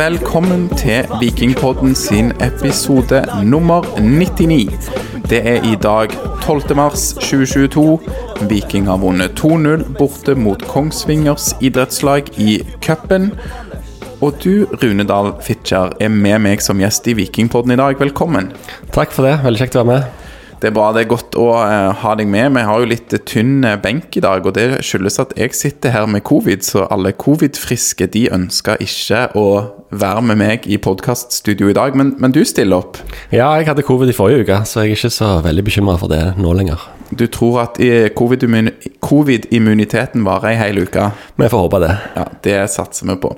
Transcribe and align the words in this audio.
Velkommen 0.00 0.68
til 0.80 1.04
Vikingpodden 1.20 1.94
sin 1.94 2.30
episode 2.40 3.18
nummer 3.44 3.84
99. 3.98 4.88
Det 5.28 5.40
er 5.48 5.66
i 5.68 5.74
dag 5.76 6.14
12. 6.42 6.76
mars 6.76 7.02
2022. 7.18 8.00
Viking 8.48 8.88
har 8.88 8.96
vunnet 9.02 9.36
2-0 9.36 9.84
borte 9.98 10.34
mot 10.34 10.64
Kongsvingers 10.70 11.50
idrettslag 11.60 12.32
i 12.40 12.62
cupen. 12.80 13.34
Og 14.24 14.40
du, 14.44 14.64
Rune 14.80 15.04
Dahl 15.04 15.34
Fitjar, 15.44 15.92
er 16.00 16.08
med 16.08 16.38
meg 16.46 16.64
som 16.64 16.80
gjest 16.80 17.12
i 17.12 17.18
Vikingpodden 17.20 17.76
i 17.76 17.80
dag. 17.82 18.00
Velkommen. 18.00 18.54
Takk 18.96 19.12
for 19.12 19.28
det. 19.28 19.36
Veldig 19.44 19.66
kjekt 19.66 19.76
å 19.76 19.84
være 19.84 19.92
med. 19.92 20.19
Det 20.60 20.68
er 20.68 20.76
bra. 20.76 20.90
Det 20.92 21.04
er 21.04 21.10
godt 21.10 21.36
å 21.40 21.46
uh, 21.56 21.90
ha 22.02 22.14
deg 22.18 22.28
med. 22.28 22.52
Vi 22.56 22.64
har 22.68 22.82
jo 22.82 22.88
litt 22.90 23.14
tynn 23.28 23.64
eh, 23.64 23.78
benk 23.80 24.16
i 24.16 24.22
dag, 24.24 24.44
og 24.44 24.56
det 24.58 24.82
skyldes 24.84 25.16
at 25.22 25.32
jeg 25.38 25.56
sitter 25.56 25.94
her 25.94 26.08
med 26.10 26.24
covid, 26.28 26.64
så 26.66 26.84
alle 26.92 27.14
covid-friske 27.16 28.10
de 28.12 28.26
ønsker 28.36 28.82
ikke 28.84 29.26
å 29.40 29.46
være 29.90 30.22
med 30.28 30.40
meg 30.42 30.68
i 30.70 30.78
podkaststudio 30.78 31.72
i 31.72 31.76
dag, 31.76 31.96
men, 31.98 32.14
men, 32.20 32.36
du 32.36 32.42
stiller 32.46 32.84
opp? 32.84 33.00
Ja, 33.32 33.50
jeg 33.58 33.70
hadde 33.70 33.86
covid 33.86 34.12
i 34.12 34.16
forrige 34.16 34.44
uke, 34.44 34.62
så 34.68 34.84
jeg 34.84 34.94
er 34.94 35.00
ikke 35.00 35.14
så 35.16 35.32
veldig 35.44 35.66
bekymra 35.66 35.96
for 36.00 36.12
det 36.12 36.22
nå 36.38 36.54
lenger. 36.60 36.99
Du 37.10 37.26
tror 37.26 37.60
at 37.64 37.78
covid-immuniteten 38.14 40.24
varer 40.26 40.48
ei 40.52 40.56
hel 40.60 40.78
uke? 40.84 41.10
Vi 41.36 41.48
får 41.50 41.60
håpe 41.64 41.78
det. 41.82 41.94
Ja, 42.16 42.24
Det 42.42 42.70
satser 42.70 43.06
vi 43.10 43.16
på. 43.22 43.30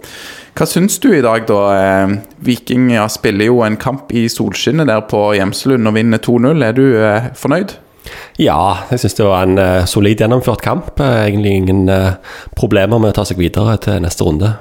Hva 0.53 0.67
syns 0.69 0.99
du 1.01 1.09
i 1.17 1.25
dag, 1.25 1.47
da? 1.49 1.61
Eh, 1.79 2.09
Viking 2.45 2.91
ja, 2.93 3.07
spiller 3.09 3.45
jo 3.49 3.63
en 3.65 3.81
kamp 3.81 4.13
i 4.13 4.29
solskinnet 4.29 4.87
der 4.91 5.01
på 5.09 5.35
Gjemselund 5.39 5.89
og 5.89 5.95
vinner 5.97 6.21
2-0. 6.21 6.65
Er 6.67 6.73
du 6.77 6.87
eh, 7.01 7.31
fornøyd? 7.39 7.71
Ja, 8.41 8.59
jeg 8.91 9.03
syns 9.03 9.17
det 9.19 9.29
var 9.29 9.47
en 9.47 9.61
uh, 9.61 9.85
solid 9.89 10.21
gjennomført 10.21 10.65
kamp. 10.65 10.93
Uh, 11.01 11.23
egentlig 11.23 11.55
ingen 11.61 11.87
uh, 11.89 12.19
problemer 12.59 12.99
med 12.99 13.13
å 13.13 13.17
ta 13.21 13.27
seg 13.29 13.41
videre 13.41 13.77
til 13.83 14.03
neste 14.03 14.27
runde. 14.27 14.55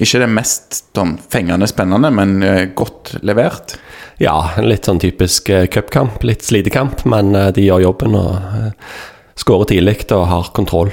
Ikke 0.00 0.22
det 0.22 0.30
mest 0.32 0.80
sånn, 0.96 1.18
fengende 1.32 1.68
spennende, 1.68 2.08
men 2.14 2.38
godt 2.78 3.14
levert? 3.26 3.76
Ja, 4.20 4.38
en 4.56 4.68
litt 4.70 4.88
sånn 4.88 5.00
typisk 5.00 5.50
cupkamp. 5.72 6.24
Litt 6.24 6.44
slitekamp, 6.46 7.04
men 7.08 7.34
de 7.56 7.66
gjør 7.66 7.84
jobben 7.84 8.16
og 8.16 8.70
skårer 9.40 9.70
tidlig 9.74 10.06
og 10.16 10.24
har 10.30 10.52
kontroll. 10.56 10.92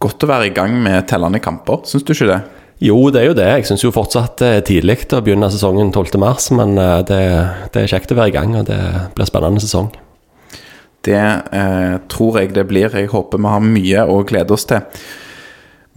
Godt 0.00 0.24
å 0.24 0.30
være 0.30 0.48
i 0.48 0.54
gang 0.54 0.76
med 0.78 1.08
tellende 1.10 1.40
kamper, 1.42 1.82
syns 1.88 2.04
du 2.06 2.14
ikke 2.14 2.30
det? 2.30 2.40
Jo, 2.78 2.98
det 3.10 3.22
er 3.22 3.32
jo 3.32 3.38
det. 3.38 3.46
Jeg 3.50 3.66
syns 3.66 3.82
jo 3.82 3.94
fortsatt 3.94 4.38
det 4.38 4.50
er 4.54 4.66
tidlig 4.66 5.00
å 5.10 5.22
begynne 5.24 5.48
sesongen 5.50 5.90
12.3, 5.90 6.54
men 6.54 6.76
det, 7.08 7.22
det, 7.74 7.80
er 7.82 7.90
kjekt 7.90 8.14
å 8.14 8.18
være 8.20 8.30
i 8.30 8.36
gang, 8.36 8.54
og 8.60 8.68
det 8.68 8.78
blir 9.16 9.26
spennende 9.26 9.62
sesong. 9.62 9.90
Det 11.08 11.18
eh, 11.18 11.96
tror 12.10 12.38
jeg 12.38 12.52
det 12.54 12.66
blir. 12.70 12.94
Jeg 12.94 13.10
håper 13.10 13.42
vi 13.42 13.50
har 13.50 13.64
mye 13.64 14.04
å 14.06 14.20
glede 14.26 14.54
oss 14.54 14.68
til. 14.70 15.02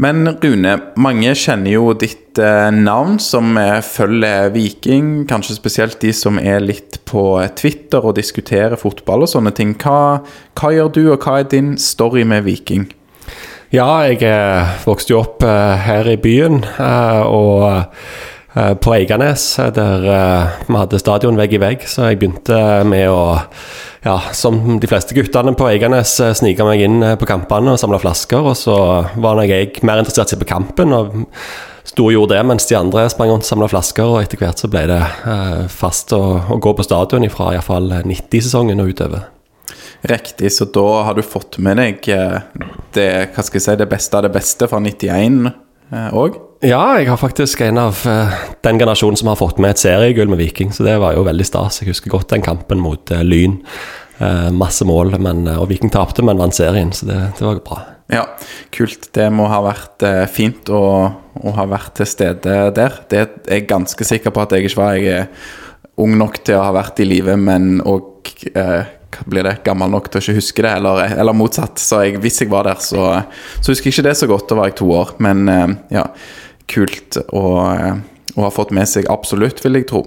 Men 0.02 0.26
Rune, 0.42 0.72
mange 0.98 1.34
kjenner 1.38 1.76
jo 1.76 1.92
ditt 1.94 2.40
eh, 2.42 2.72
navn 2.74 3.20
som 3.22 3.54
følger 3.86 4.50
Viking. 4.56 5.12
Kanskje 5.30 5.60
spesielt 5.60 6.00
de 6.02 6.10
som 6.16 6.40
er 6.42 6.64
litt 6.64 6.98
på 7.06 7.26
Twitter 7.60 8.02
og 8.02 8.18
diskuterer 8.18 8.80
fotball 8.82 9.28
og 9.28 9.30
sånne 9.30 9.54
ting. 9.54 9.76
Hva, 9.78 10.24
hva 10.58 10.74
gjør 10.74 10.90
du, 10.96 11.04
og 11.14 11.22
hva 11.22 11.38
er 11.44 11.52
din 11.54 11.76
story 11.78 12.26
med 12.26 12.48
Viking? 12.50 12.90
Ja, 13.72 14.02
jeg 14.10 14.26
eh, 14.28 14.74
vokste 14.84 15.14
jo 15.14 15.22
opp 15.22 15.46
eh, 15.48 15.78
her 15.86 16.10
i 16.12 16.18
byen, 16.20 16.64
og 17.32 17.86
på 18.54 18.92
Eiganes, 18.92 19.46
der 19.76 20.02
vi 20.68 20.76
hadde 20.76 21.00
stadion 21.00 21.40
vegg 21.40 21.54
i 21.56 21.62
vegg. 21.62 21.86
Så 21.88 22.10
jeg 22.10 22.20
begynte 22.20 22.58
med 22.84 23.08
å, 23.08 23.38
ja, 24.04 24.18
som 24.36 24.60
de 24.82 24.90
fleste 24.92 25.16
guttene 25.16 25.54
på 25.56 25.70
Eiganes, 25.70 26.18
snike 26.40 26.68
meg 26.68 26.84
inn 26.84 27.00
på 27.16 27.30
kampene 27.30 27.76
og 27.76 27.80
samle 27.80 28.02
flasker. 28.04 28.44
Og 28.44 28.58
så 28.60 28.78
var 29.16 29.40
nok 29.40 29.52
jeg 29.52 29.86
mer 29.88 30.04
interessert 30.04 30.36
i 30.36 30.42
på 30.42 30.50
kampen, 30.52 30.92
og 30.92 31.22
sto 31.88 32.08
og 32.10 32.16
gjorde 32.16 32.36
det 32.36 32.46
mens 32.48 32.68
de 32.70 32.78
andre 32.78 33.08
sprang 33.12 33.32
rundt 33.32 33.48
og 33.48 33.52
samla 33.54 33.72
flasker. 33.72 34.08
Og 34.08 34.22
etter 34.26 34.42
hvert 34.42 34.60
så 34.60 34.72
ble 34.72 34.88
det 34.92 35.04
fast 35.72 36.12
å, 36.18 36.24
å 36.52 36.60
gå 36.62 36.76
på 36.76 36.88
stadion 36.88 37.30
fra 37.32 37.54
iallfall 37.56 37.92
90-sesongen 38.04 38.84
og 38.84 38.92
utover. 38.92 39.30
Riktig, 40.02 40.52
så 40.52 40.66
da 40.66 41.04
har 41.06 41.14
du 41.14 41.22
fått 41.22 41.60
med 41.62 41.78
deg 41.78 42.08
eh, 42.10 42.40
det, 42.96 43.10
hva 43.36 43.44
skal 43.46 43.60
jeg 43.60 43.66
si, 43.68 43.76
det 43.78 43.90
beste 43.92 44.18
av 44.18 44.26
det 44.26 44.32
beste 44.34 44.66
fra 44.70 44.80
91 44.82 45.52
òg? 45.92 46.38
Eh, 46.62 46.70
ja, 46.72 46.82
jeg 47.00 47.10
har 47.10 47.20
faktisk 47.20 47.64
en 47.66 47.80
av 47.82 48.04
uh, 48.08 48.36
den 48.64 48.80
generasjonen 48.80 49.20
som 49.20 49.32
har 49.32 49.40
fått 49.40 49.60
med 49.62 49.74
et 49.74 49.82
seriegull 49.82 50.30
med 50.32 50.40
Viking, 50.42 50.72
så 50.76 50.86
det 50.88 51.00
var 51.02 51.18
jo 51.18 51.26
veldig 51.28 51.48
stas. 51.48 51.82
Jeg 51.82 51.92
husker 51.92 52.14
godt 52.14 52.32
den 52.32 52.46
kampen 52.46 52.82
mot 52.84 53.12
uh, 53.14 53.26
Lyn. 53.26 53.60
Masse 54.54 54.86
mål, 54.86 55.16
men, 55.18 55.48
og 55.50 55.64
Viking 55.72 55.90
tapte, 55.90 56.22
men 56.22 56.38
vant 56.38 56.54
serien, 56.54 56.92
så 56.94 57.08
det, 57.08 57.16
det, 57.40 57.42
var 57.42 57.62
bra. 57.66 57.78
Ja, 58.14 58.28
kult. 58.70 59.08
Det 59.18 59.26
må 59.34 59.48
ha 59.50 59.64
vært 59.66 60.06
fint 60.30 60.70
å, 60.70 60.82
å, 61.42 61.54
ha 61.58 61.66
vært 61.66 61.96
til 61.98 62.06
stede 62.12 62.60
der. 62.78 63.00
Det 63.10 63.18
er 63.18 63.32
jeg 63.50 63.66
ganske 63.72 64.06
sikker 64.06 64.36
på 64.36 64.44
at 64.44 64.54
jeg 64.54 64.70
ikke 64.70 64.78
var. 64.78 65.00
Jeg 65.00 65.24
er 65.24 66.06
ung 66.06 66.14
nok 66.22 66.38
til 66.46 66.60
å 66.60 66.68
ha 66.68 66.76
vært 66.78 67.02
i 67.02 67.10
live, 67.10 67.34
men 67.34 67.82
òg 67.82 68.38
blir 69.26 69.46
det 69.48 69.58
gammel 69.66 69.92
nok 69.94 70.10
til 70.10 70.20
å 70.20 70.24
ikke 70.24 70.38
huske 70.40 70.66
det, 70.66 70.72
eller, 70.80 71.16
eller 71.20 71.38
motsatt. 71.38 71.82
Så 71.82 72.04
jeg, 72.06 72.20
hvis 72.24 72.42
jeg 72.44 72.52
var 72.52 72.70
der, 72.70 72.82
så, 72.84 73.08
så, 73.60 73.72
husker 73.72 73.90
jeg 73.90 73.98
ikke 73.98 74.08
det 74.10 74.18
så 74.20 74.30
godt. 74.32 74.48
Da 74.50 74.60
var 74.60 74.72
jeg 74.72 74.80
to 74.82 74.90
år. 74.96 75.14
Men 75.24 75.46
eh, 75.52 75.68
ja, 75.98 76.08
kult 76.72 77.20
å, 77.28 77.46
eh, 77.72 77.94
å 78.38 78.46
ha 78.48 78.52
fått 78.54 78.74
med 78.76 78.90
seg 78.90 79.10
absolutt, 79.12 79.64
vil 79.66 79.80
jeg 79.80 79.90
tro. 79.92 80.06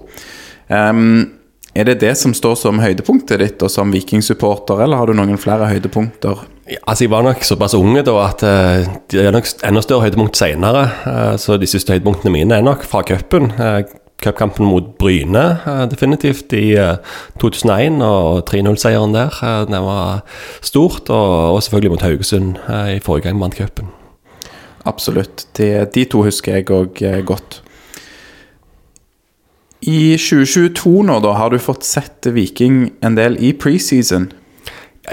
Um, 0.69 1.35
er 1.75 1.89
det 1.89 1.99
det 2.01 2.13
som 2.17 2.33
står 2.33 2.55
som 2.57 2.79
høydepunktet 2.79 3.41
ditt 3.41 3.63
og 3.65 3.71
som 3.71 3.91
vikingsupporter, 3.91 4.79
eller 4.85 5.01
har 5.01 5.11
du 5.11 5.17
noen 5.17 5.39
flere 5.41 5.67
høydepunkter? 5.73 6.45
Ja, 6.71 6.79
altså 6.87 7.05
Jeg 7.05 7.11
var 7.11 7.25
nok 7.27 7.43
såpass 7.45 7.75
unge 7.77 8.01
da 8.07 8.15
at 8.23 8.41
uh, 8.47 8.87
det 9.11 9.27
er 9.27 9.35
nok 9.35 9.49
enda 9.67 9.83
større 9.85 10.07
høydepunkt 10.07 10.39
senere. 10.39 10.87
Uh, 11.03 11.35
så 11.41 11.59
de 11.61 11.69
siste 11.69 11.93
høydepunktene 11.93 12.33
mine 12.33 12.57
er 12.57 12.65
nok 12.65 12.87
fra 12.87 13.03
cupen. 13.05 13.51
Uh, 13.59 13.83
cupkampen 14.23 14.65
mot 14.65 14.97
Bryne, 14.97 15.59
eh, 15.65 15.85
definitivt, 15.91 16.53
i 16.53 16.75
2001. 17.41 18.01
Eh, 18.01 18.07
og 18.07 18.45
3-0-seieren 18.49 19.13
der. 19.13 19.65
den 19.65 19.73
det 19.73 19.81
var 19.81 20.23
stort. 20.61 21.09
Og, 21.09 21.63
selvfølgelig 21.63 21.91
mot 21.91 22.01
Haugesund 22.01 22.55
i 22.95 22.99
forrige 22.99 23.27
gang 23.27 23.41
vant 23.41 23.55
cupen. 23.55 23.87
Absolutt. 24.85 25.47
De, 25.57 25.87
de, 25.93 26.05
to 26.05 26.23
husker 26.23 26.55
jeg 26.55 26.69
òg 26.69 27.01
godt. 27.25 27.61
I 29.81 30.17
2022 30.17 31.03
nå, 31.05 31.19
da, 31.21 31.35
har 31.37 31.49
du 31.49 31.59
fått 31.61 31.85
sett 31.85 32.25
Viking 32.33 32.93
en 33.05 33.17
del 33.17 33.37
i 33.37 33.51
preseason. 33.53 34.31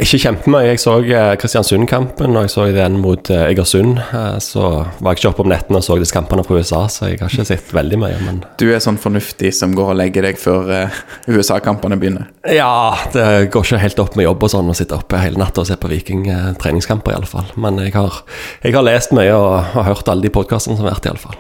Ikke 0.01 0.21
kjempemye. 0.23 0.71
Jeg 0.71 0.81
så 0.81 0.95
eh, 1.05 1.35
Kristiansund-kampen 1.41 2.37
og 2.37 2.47
jeg 2.47 2.53
så 2.55 2.65
den 2.73 2.97
mot 3.03 3.29
eh, 3.33 3.45
Egersund. 3.51 3.99
Eh, 4.01 4.39
så 4.41 4.65
var 5.03 5.13
jeg 5.13 5.21
ikke 5.21 5.33
oppe 5.33 5.45
om 5.45 5.51
nettene 5.53 5.81
og 5.83 5.85
så 5.85 5.99
disse 6.01 6.17
kampene 6.17 6.45
fra 6.47 6.57
USA, 6.57 6.87
så 6.89 7.11
jeg 7.11 7.21
har 7.21 7.33
ikke 7.33 7.47
sett 7.51 7.75
veldig 7.77 7.99
mye. 8.01 8.21
Men... 8.25 8.41
Du 8.61 8.67
er 8.73 8.81
sånn 8.83 9.01
fornuftig 9.01 9.53
som 9.57 9.75
går 9.77 9.93
og 9.93 9.99
legger 10.01 10.25
deg 10.29 10.41
før 10.41 10.71
USA-kampene 11.35 11.99
begynner? 12.01 12.31
Ja, 12.49 12.97
det 13.13 13.53
går 13.53 13.69
ikke 13.69 13.83
helt 13.85 14.03
opp 14.03 14.17
med 14.17 14.29
jobb 14.29 14.49
og 14.49 14.55
sånn 14.55 14.73
å 14.73 14.79
sitte 14.79 14.97
oppe 14.97 15.21
hele 15.21 15.41
natta 15.43 15.65
og 15.65 15.69
se 15.69 15.77
på 15.77 15.93
Viking 15.93 16.25
treningskamper, 16.63 17.13
i 17.13 17.21
alle 17.21 17.29
fall. 17.29 17.53
Men 17.61 17.83
jeg 17.85 17.97
har, 17.99 18.23
jeg 18.65 18.77
har 18.79 18.89
lest 18.89 19.13
mye 19.17 19.35
og 19.37 19.75
har 19.77 19.91
hørt 19.93 20.09
alle 20.09 20.25
de 20.25 20.33
podkastene 20.33 20.79
som 20.79 20.89
har 20.89 20.97
vært, 20.97 21.11
i 21.11 21.13
alle 21.13 21.27
fall. 21.27 21.37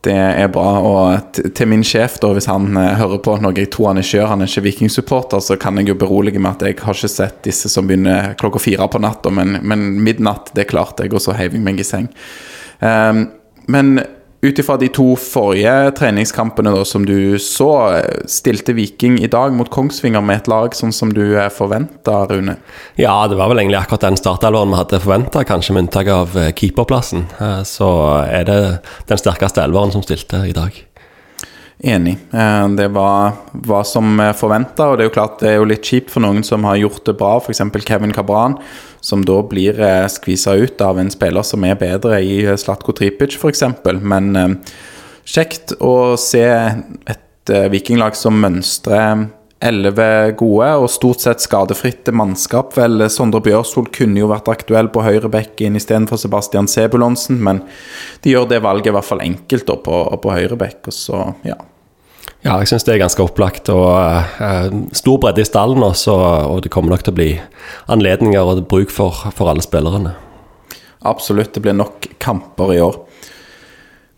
Det 0.00 0.16
er 0.16 0.48
bra. 0.48 0.68
Og 0.80 1.40
til 1.56 1.68
min 1.68 1.82
sjef, 1.84 2.16
da, 2.22 2.30
hvis 2.36 2.48
han 2.48 2.70
uh, 2.76 2.94
hører 2.96 3.20
på 3.24 3.34
noe 3.42 3.52
jeg 3.56 3.68
tror 3.74 3.90
han 3.90 4.00
ikke 4.00 4.16
gjør, 4.16 4.30
han 4.32 4.44
er 4.44 4.48
ikke 4.48 4.66
vikingsupporter, 4.70 5.42
så 5.44 5.58
kan 5.60 5.76
jeg 5.80 5.90
jo 5.90 5.98
berolige 6.00 6.40
med 6.40 6.54
at 6.54 6.64
jeg 6.64 6.78
har 6.80 6.96
ikke 6.96 7.12
sett 7.12 7.42
disse 7.44 7.68
som 7.72 7.88
begynner 7.88 8.32
klokka 8.40 8.62
fire 8.64 8.88
på 8.88 9.02
natta, 9.02 9.32
men, 9.34 9.58
men, 9.60 9.90
midnatt, 10.00 10.54
det 10.56 10.70
klarte 10.72 11.04
jeg, 11.04 11.12
og 11.12 11.24
så 11.24 11.36
heiv 11.36 11.58
jeg 11.58 11.64
meg 11.66 11.82
i 11.82 11.86
seng. 11.86 12.08
Um, 12.80 13.26
men 13.70 14.00
ut 14.40 14.58
ifra 14.58 14.76
de 14.80 14.88
to 14.88 15.12
forrige 15.20 15.92
treningskampene 15.98 16.72
da, 16.72 16.84
som 16.88 17.04
du 17.06 17.38
så, 17.42 17.70
stilte 18.30 18.74
Viking 18.76 19.18
i 19.20 19.28
dag 19.30 19.52
mot 19.56 19.68
Kongsvinger 19.72 20.24
med 20.24 20.42
et 20.42 20.50
lag 20.50 20.76
sånn 20.76 20.94
som 20.96 21.12
du 21.12 21.22
forventa, 21.52 22.22
Rune? 22.30 22.56
Ja, 23.00 23.14
det 23.28 23.36
var 23.40 23.52
vel 23.52 23.62
egentlig 23.62 23.82
akkurat 23.82 24.08
den 24.08 24.20
startelveren 24.20 24.72
vi 24.72 24.80
hadde 24.80 25.02
forventa, 25.04 25.44
kanskje 25.48 25.76
med 25.76 25.88
unntak 25.88 26.12
av 26.14 26.38
eh, 26.40 26.52
keeperplassen. 26.56 27.26
Eh, 27.40 27.60
så 27.68 27.90
er 28.24 28.48
det 28.48 28.60
den 29.10 29.20
sterkeste 29.20 29.64
elveren 29.64 29.92
som 29.92 30.04
stilte 30.06 30.44
i 30.48 30.56
dag. 30.56 30.76
Enig. 31.80 32.18
Eh, 32.32 32.68
det 32.76 32.90
var, 32.92 33.38
var 33.52 33.86
som 33.88 34.20
forventa, 34.36 34.90
og 34.90 34.98
det 34.98 35.06
er 35.06 35.10
jo 35.10 35.16
klart 35.16 35.40
det 35.40 35.54
er 35.54 35.58
jo 35.60 35.68
litt 35.70 35.86
kjipt 35.86 36.12
for 36.12 36.24
noen 36.24 36.44
som 36.46 36.66
har 36.68 36.80
gjort 36.82 37.06
det 37.08 37.16
bra, 37.20 37.38
f.eks. 37.40 37.64
Kevin 37.86 38.12
Cabran 38.16 38.58
som 39.00 39.24
da 39.24 39.40
blir 39.42 39.80
eh, 39.80 40.06
skvisa 40.12 40.54
ut 40.54 40.80
av 40.80 41.00
en 41.00 41.10
spiller 41.10 41.44
som 41.46 41.64
er 41.64 41.78
bedre 41.80 42.20
i 42.20 42.42
Slatko 42.60 42.94
Tripic 42.96 43.36
f.eks. 43.38 43.64
Men 44.00 44.30
eh, 44.36 44.56
kjekt 45.24 45.76
å 45.80 46.16
se 46.20 46.44
et 46.44 47.52
eh, 47.52 47.68
vikinglag 47.72 48.18
som 48.18 48.40
mønstrer 48.40 49.28
elleve 49.60 50.32
gode 50.40 50.70
og 50.80 50.86
stort 50.88 51.20
sett 51.20 51.42
skadefritt 51.44 52.08
mannskap. 52.16 52.72
Vel, 52.78 53.04
Sondre 53.12 53.42
Bjørsol 53.44 53.90
kunne 53.92 54.22
jo 54.22 54.30
vært 54.30 54.48
aktuell 54.48 54.88
på 54.92 55.04
høyrebekken 55.04 55.76
istedenfor 55.76 56.20
Sebastian 56.20 56.68
Sebulonsen, 56.70 57.42
men 57.44 57.60
de 58.24 58.32
gjør 58.32 58.48
det 58.48 58.62
valget 58.64 58.88
i 58.88 58.94
hvert 58.96 59.08
fall 59.08 59.20
enkelt 59.24 59.68
da, 59.68 59.76
på, 59.84 60.00
på 60.24 60.32
høyrebekk. 60.32 60.88
Og 60.88 60.96
så, 60.96 61.26
ja, 61.44 61.58
ja, 62.44 62.56
jeg 62.60 62.70
syns 62.70 62.86
det 62.86 62.94
er 62.94 63.02
ganske 63.02 63.24
opplagt. 63.24 63.70
og 63.72 63.90
uh, 64.40 64.74
Stor 64.96 65.20
bredde 65.22 65.44
i 65.44 65.48
stallen 65.48 65.84
også, 65.84 66.16
og 66.50 66.62
det 66.64 66.72
kommer 66.72 66.94
nok 66.94 67.04
til 67.06 67.14
å 67.14 67.18
bli 67.18 67.30
anledninger 67.92 68.52
og 68.52 68.64
bruk 68.70 68.92
for, 68.94 69.30
for 69.36 69.52
alle 69.52 69.64
spillerne. 69.64 70.14
Absolutt, 71.08 71.54
det 71.56 71.64
blir 71.64 71.76
nok 71.76 72.10
kamper 72.20 72.74
i 72.76 72.80
år. 72.84 73.02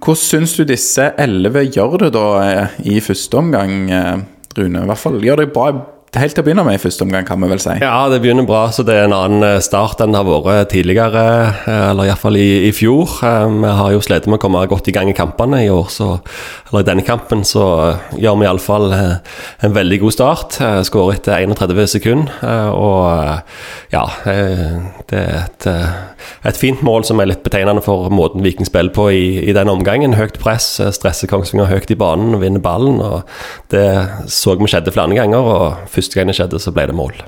Hvordan 0.02 0.18
syns 0.18 0.56
du 0.58 0.64
disse 0.66 1.12
elleve 1.22 1.62
gjør 1.68 2.00
det 2.06 2.14
da 2.16 2.26
eh, 2.42 2.78
i 2.90 2.96
første 3.04 3.38
omgang, 3.38 3.84
Rune? 4.58 4.82
I 4.82 4.88
hvert 4.90 4.98
fall 4.98 5.20
gjør 5.22 5.44
det 5.44 5.52
bra 5.54 5.68
helt 6.20 6.34
til 6.36 6.42
å 6.42 6.44
begynne 6.44 6.62
med 6.66 6.76
i 6.76 6.80
første 6.80 7.06
omgang, 7.06 7.24
kan 7.24 7.40
vi 7.40 7.48
vel 7.48 7.60
si. 7.62 7.72
Ja, 7.80 8.04
det 8.12 8.18
begynner 8.20 8.44
bra. 8.44 8.66
Så 8.74 8.84
det 8.84 8.98
er 8.98 9.06
en 9.06 9.14
annen 9.16 9.44
eh, 9.46 9.62
start 9.64 10.02
enn 10.04 10.12
det 10.12 10.20
har 10.20 10.42
vært 10.44 10.68
tidligere, 10.74 11.22
eh, 11.64 11.84
eller 11.88 12.10
iallfall 12.10 12.36
i, 12.36 12.66
i 12.68 12.72
fjor. 12.76 13.14
Eh, 13.24 13.46
vi 13.62 13.70
har 13.78 13.94
jo 13.94 14.02
slitt 14.04 14.28
med 14.28 14.36
å 14.36 14.42
komme 14.42 14.60
godt 14.68 14.90
i 14.90 14.94
gang 14.94 15.08
i 15.08 15.16
kampene 15.16 15.62
i 15.64 15.70
år, 15.72 15.88
så 15.88 16.10
Eller 16.68 16.84
i 16.84 16.88
denne 16.88 17.04
kampen 17.04 17.46
så 17.48 17.64
gjør 18.16 18.36
vi 18.40 18.46
iallfall 18.46 18.92
en 18.92 19.74
veldig 19.76 19.98
god 20.02 20.14
start. 20.14 20.58
Skårer 20.88 21.16
etter 21.16 21.46
31 21.48 21.88
sekunder, 21.88 22.32
og 22.72 23.92
ja 23.92 24.04
Det 24.24 25.18
er 25.18 25.34
et, 25.42 25.66
et, 25.68 26.56
fint 26.56 26.80
mål 26.84 27.04
som 27.04 27.20
er 27.20 27.28
litt 27.28 27.42
betegnende 27.44 27.84
for 27.84 28.08
måten 28.12 28.44
Viking 28.44 28.68
spiller 28.68 28.92
på 28.96 29.10
i, 29.12 29.24
i 29.44 29.56
den 29.56 29.68
omgangen. 29.68 30.16
Høyt 30.16 30.38
press, 30.40 30.78
stresser 30.96 31.28
Kongsvinger 31.28 31.68
høyt 31.68 31.92
i 31.92 31.98
banen 31.98 32.40
vinner 32.40 32.64
ballen. 32.64 33.00
og 33.04 33.28
Det 33.72 33.84
så 34.32 34.56
vi 34.56 34.70
skjedde 34.72 34.94
flere 34.96 35.18
ganger. 35.18 35.44
og 35.44 35.92
første 36.02 36.18
gang 36.18 36.30
det 36.30 36.36
skjedde, 36.36 36.60
så 36.60 36.72
ble 36.74 36.86
det 36.90 36.96
mål. 36.96 37.20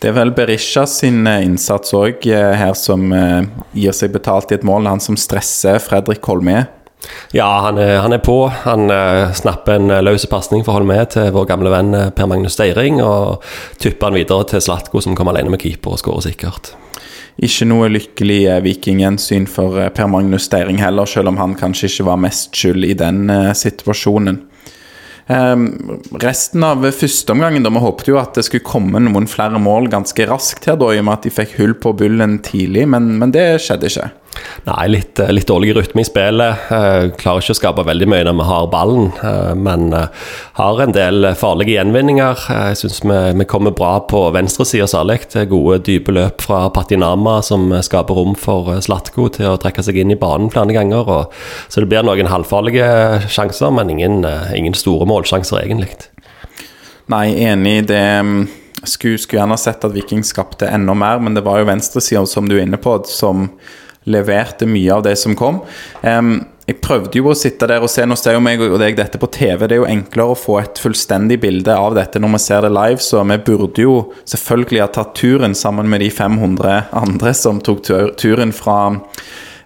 Det 0.00 0.10
er 0.10 0.16
vel 0.16 0.34
Berisha 0.36 0.86
sin 0.88 1.26
eh, 1.28 1.44
innsats 1.46 1.94
òg 1.96 2.26
eh, 2.28 2.52
her 2.58 2.74
som 2.78 3.10
eh, 3.12 3.48
gir 3.76 3.96
seg 3.96 4.12
betalt 4.14 4.52
i 4.52 4.58
et 4.58 4.66
mål. 4.66 4.88
Han 4.90 5.02
som 5.02 5.18
stresser 5.18 5.80
Fredrik 5.82 6.24
Holmé. 6.28 6.64
Ja, 7.32 7.48
han 7.64 7.78
er, 7.80 7.98
han 8.04 8.12
er, 8.12 8.20
på. 8.20 8.44
Han 8.66 8.92
snapper 9.32 9.78
en 9.78 9.92
løs 10.04 10.26
pasning 10.28 10.66
for 10.66 10.76
Holmé 10.76 10.98
til 11.08 11.30
vår 11.32 11.46
gamle 11.48 11.72
venn 11.72 11.96
Per 12.12 12.28
Magnus 12.28 12.58
Steiring, 12.58 13.00
og 13.00 13.40
tupper 13.80 14.10
han 14.10 14.18
videre 14.18 14.44
til 14.50 14.60
Slatko, 14.60 15.00
som 15.00 15.16
kommer 15.16 15.32
alene 15.32 15.54
med 15.54 15.62
keeper 15.62 15.96
og 15.96 16.02
skårer 16.02 16.26
sikkert. 16.28 16.74
Ikke 17.40 17.64
noe 17.70 17.88
lykkelig 17.88 18.42
vikingjensyn 18.66 19.48
for 19.48 19.80
Per 19.96 20.12
Magnus 20.12 20.44
Steiring 20.50 20.82
heller, 20.82 21.08
selv 21.08 21.32
om 21.32 21.40
han 21.40 21.56
kanskje 21.56 21.88
ikke 21.88 22.10
var 22.10 22.20
mest 22.20 22.52
skyld 22.52 22.84
i 22.84 22.92
den 23.00 23.32
situasjonen. 23.56 24.42
Um, 25.30 26.00
resten 26.18 26.64
av 26.66 26.82
første 26.90 27.30
omgangen, 27.30 27.62
da 27.62 27.70
vi 27.70 27.82
håpet 27.84 28.08
jo 28.10 28.16
at 28.18 28.34
det 28.34 28.42
skulle 28.48 28.66
komme 28.66 28.98
noen 29.04 29.28
flere 29.30 29.60
mål 29.62 29.86
ganske 29.92 30.24
raskt 30.26 30.66
her, 30.66 30.78
da, 30.80 30.88
i 30.90 30.98
og 30.98 31.06
med 31.06 31.20
at 31.20 31.28
de 31.28 31.30
fikk 31.34 31.52
hull 31.60 31.74
på 31.78 31.92
bullen 32.00 32.40
tidlig, 32.42 32.88
men, 32.90 33.12
men 33.20 33.34
det 33.34 33.44
skjedde 33.62 33.92
ikke. 33.92 34.08
Nei, 34.66 34.88
litt, 34.88 35.18
eh, 35.18 35.30
litt, 35.32 35.48
dårlig 35.48 35.72
rytme 35.76 36.02
i 36.02 36.06
spillet. 36.06 36.66
Uh, 36.70 37.08
klarer 37.18 37.42
ikke 37.42 37.54
å 37.54 37.58
skape 37.58 37.84
veldig 37.88 38.08
mye 38.12 38.26
når 38.28 38.36
vi 38.38 38.46
har 38.50 38.68
ballen, 38.72 39.08
uh, 39.22 39.54
men 39.56 39.88
har 40.58 40.82
en 40.84 40.94
del 40.94 41.30
farlige 41.38 41.78
gjenvinninger. 41.78 42.44
jeg 42.48 42.78
syns 42.78 43.00
vi, 43.02 43.18
vi, 43.40 43.48
kommer 43.50 43.74
bra 43.76 43.94
på 44.10 44.22
venstresida 44.36 44.86
særlig. 44.90 45.22
Gode, 45.50 45.80
dype 45.88 46.14
løp 46.14 46.44
fra 46.44 46.68
Patinama 46.74 47.40
som 47.46 47.70
skaper 47.82 48.20
rom 48.20 48.36
for 48.38 48.76
Slatko 48.84 49.30
til 49.34 49.50
å 49.50 49.58
trekke 49.60 49.82
seg 49.82 49.98
inn 50.02 50.14
i 50.14 50.20
banen 50.20 50.52
flere 50.52 50.76
ganger. 50.76 51.26
Så 51.68 51.82
det 51.82 51.90
blir 51.90 52.06
noen 52.06 52.30
halvfarlige 52.30 53.26
sjanser, 53.32 53.72
men 53.74 53.90
ingen, 53.90 54.22
ingen 54.54 54.76
store 54.76 55.08
målsjanser, 55.08 55.64
egentlig. 55.64 55.90
Nei, 57.10 57.26
enig. 57.42 57.88
Det 57.88 58.00
mm, 58.22 58.40
skulle, 58.84 59.18
skulle 59.18 59.42
gjerne 59.42 59.58
sett 59.58 59.84
at 59.86 59.94
Viking 59.94 60.22
skapte 60.26 60.68
enda 60.70 60.94
mer, 60.94 61.18
men 61.18 61.34
det 61.34 61.42
var 61.46 61.60
jo 61.60 61.70
venstresida, 61.70 62.22
som 62.28 62.48
du 62.48 62.58
er 62.58 62.66
inne 62.68 62.78
på, 62.80 63.00
som 63.10 63.48
leverte 64.08 64.68
mye 64.68 64.94
av 64.94 65.04
det 65.04 65.16
som 65.20 65.36
kom. 65.36 65.60
Um, 66.02 66.38
jeg 66.70 66.78
prøvde 66.84 67.18
jo 67.18 67.32
å 67.32 67.34
sitte 67.34 67.66
der 67.66 67.82
og 67.82 67.90
se, 67.90 68.04
nå 68.06 68.14
ser 68.18 68.36
jo 68.36 68.42
meg 68.44 68.60
og 68.62 68.76
deg 68.78 68.94
dette 68.98 69.18
på 69.18 69.28
TV. 69.34 69.64
Det 69.66 69.74
er 69.74 69.80
jo 69.80 69.90
enklere 69.90 70.36
å 70.36 70.38
få 70.38 70.60
et 70.60 70.78
fullstendig 70.78 71.40
bilde 71.42 71.74
av 71.74 71.96
dette 71.98 72.22
når 72.22 72.36
vi 72.36 72.42
ser 72.44 72.62
det 72.62 72.70
live, 72.76 73.02
så 73.02 73.24
vi 73.26 73.38
burde 73.48 73.86
jo 73.86 73.94
selvfølgelig 74.22 74.84
ha 74.84 74.90
tatt 74.94 75.16
turen 75.18 75.56
sammen 75.58 75.90
med 75.90 76.04
de 76.04 76.12
500 76.14 76.92
andre 77.00 77.34
som 77.34 77.58
tok 77.64 77.82
turen 78.20 78.54
fra, 78.54 78.78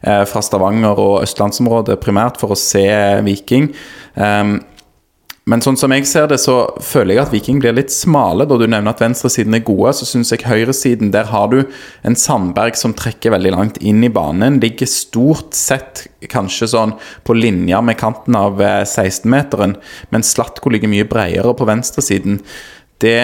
eh, 0.01 0.25
fra 0.31 0.45
Stavanger 0.45 1.03
og 1.03 1.19
østlandsområdet 1.27 2.01
primært 2.01 2.41
for 2.41 2.57
å 2.57 2.59
se 2.59 2.87
Viking. 3.27 3.75
Um, 4.17 4.63
men 5.51 5.61
sånn 5.61 5.77
som 5.77 5.93
jeg 5.93 6.07
ser 6.09 6.31
det, 6.31 6.39
så 6.41 6.55
føler 6.81 7.19
jeg 7.19 7.23
at 7.23 7.33
Viking 7.35 7.59
blir 7.61 7.75
litt 7.77 7.93
smale. 7.93 8.47
Da 8.49 8.57
du 8.57 8.65
nevner 8.65 8.95
at 8.95 9.03
venstresiden 9.03 9.57
er 9.59 9.65
gode, 9.67 9.91
så 9.93 10.07
syns 10.09 10.33
jeg 10.33 10.47
høyresiden 10.49 11.11
Der 11.13 11.29
har 11.29 11.51
du 11.53 11.59
en 12.01 12.17
Sandberg 12.17 12.79
som 12.81 12.95
trekker 12.97 13.35
veldig 13.35 13.53
langt 13.53 13.81
inn 13.85 14.01
i 14.07 14.13
banen. 14.13 14.57
Ligger 14.63 14.89
stort 14.89 15.53
sett 15.59 16.07
kanskje 16.33 16.71
sånn 16.73 16.95
på 17.29 17.37
linja 17.37 17.83
med 17.85 17.99
kanten 18.01 18.39
av 18.41 18.57
16-meteren, 18.89 19.77
eh, 19.77 19.99
men 20.17 20.25
Slatko 20.25 20.73
ligger 20.73 20.89
mye 20.89 21.09
bredere 21.11 21.53
på 21.53 21.69
venstresiden. 21.69 22.41
Det 23.05 23.21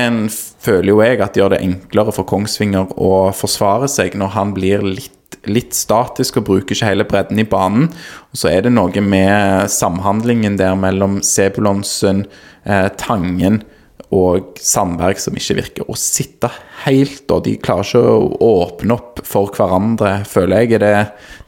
føler 0.61 0.93
jo 0.93 1.01
jeg 1.01 1.23
at 1.25 1.41
gjør 1.41 1.55
det 1.55 1.63
enklere 1.65 2.13
for 2.13 2.29
Kongsvinger 2.29 2.93
å 3.01 3.31
forsvare 3.33 3.89
seg 3.89 4.19
når 4.21 4.37
han 4.37 4.53
blir 4.53 4.85
litt 4.85 5.17
litt 5.49 5.77
statisk 5.77 6.41
og 6.41 6.49
bruker 6.51 6.77
ikke 6.77 6.91
hele 6.91 7.07
bredden 7.09 7.41
i 7.41 7.49
banen. 7.49 7.89
Og 8.33 8.43
så 8.43 8.51
er 8.53 8.67
det 8.67 8.75
noe 8.75 9.05
med 9.05 9.71
samhandlingen 9.73 10.59
der 10.61 10.77
mellom 10.79 11.21
Sebulonsen, 11.25 12.27
eh, 12.65 12.89
Tangen 13.01 13.63
og 14.11 14.57
Sandberg 14.59 15.21
som 15.23 15.37
ikke 15.39 15.59
virker 15.61 15.91
å 15.91 15.99
sitte 15.99 16.51
helt. 16.85 17.27
Og 17.31 17.45
de 17.47 17.57
klarer 17.63 17.87
ikke 17.87 18.01
å 18.03 18.63
åpne 18.65 18.97
opp 18.97 19.23
for 19.27 19.53
hverandre, 19.55 20.21
føler 20.29 20.65
jeg. 20.65 20.81
Det 20.83 20.95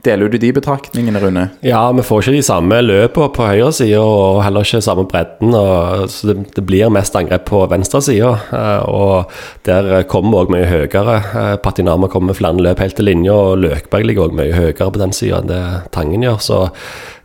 Deler 0.03 0.33
du 0.33 0.35
de 0.43 0.49
betraktningene, 0.51 1.21
Rune? 1.23 1.45
Ja, 1.63 1.85
vi 1.95 2.03
får 2.03 2.25
ikke 2.25 2.35
de 2.35 2.43
samme 2.43 2.81
løpene 2.83 3.29
på 3.37 3.45
høyre 3.47 3.69
side, 3.77 4.01
og 4.03 4.41
heller 4.43 4.67
ikke 4.67 4.81
samme 4.83 5.05
bredden. 5.07 5.55
Og, 5.55 6.09
så 6.11 6.33
det, 6.33 6.37
det, 6.57 6.65
blir 6.67 6.91
mest 6.91 7.15
angrep 7.19 7.45
på 7.47 7.61
venstre 7.71 8.01
side, 8.03 8.33
eh, 8.51 8.83
og 8.91 9.31
der 9.69 10.03
kommer 10.11 10.35
vi 10.35 10.41
òg 10.41 10.53
mye 10.57 10.67
høyere. 10.67 11.17
Eh, 11.23 11.53
Patinama 11.63 12.11
kommer 12.11 12.33
med 12.33 12.41
flere 12.41 12.67
løp 12.67 12.83
helt 12.83 12.99
til 12.99 13.07
linja, 13.13 13.37
og 13.37 13.63
Løkberg 13.63 14.11
ligger 14.11 14.27
òg 14.27 14.37
mye 14.43 14.57
høyere 14.57 14.91
på 14.91 15.05
den 15.05 15.15
sida 15.15 15.39
enn 15.39 15.53
det 15.53 15.63
Tangen 15.95 16.27
gjør. 16.27 16.43
så 16.43 16.61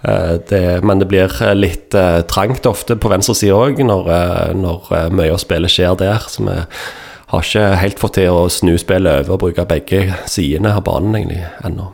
det, 0.02 0.62
men 0.86 1.02
det 1.02 1.08
blir 1.10 1.32
litt 1.58 1.96
trangt 2.30 2.68
ofte 2.70 2.96
på 3.02 3.10
venstresida 3.10 3.58
òg, 3.58 3.82
når, 3.82 4.10
når, 4.54 4.92
mye 5.10 5.34
av 5.34 5.42
spillet 5.42 5.74
skjer 5.74 5.98
der. 5.98 6.28
Så 6.30 6.46
vi 6.46 6.58
har 7.34 7.48
ikke 7.48 7.68
helt 7.82 8.00
fått 8.00 8.20
til 8.20 8.32
å 8.32 8.48
snu 8.52 8.76
spillet 8.80 9.26
over 9.26 9.36
og 9.36 9.42
bruke 9.48 9.66
begge 9.68 10.06
sidene 10.30 10.78
av 10.78 10.86
banen 10.86 11.18
egentlig 11.18 11.42
ennå. 11.66 11.90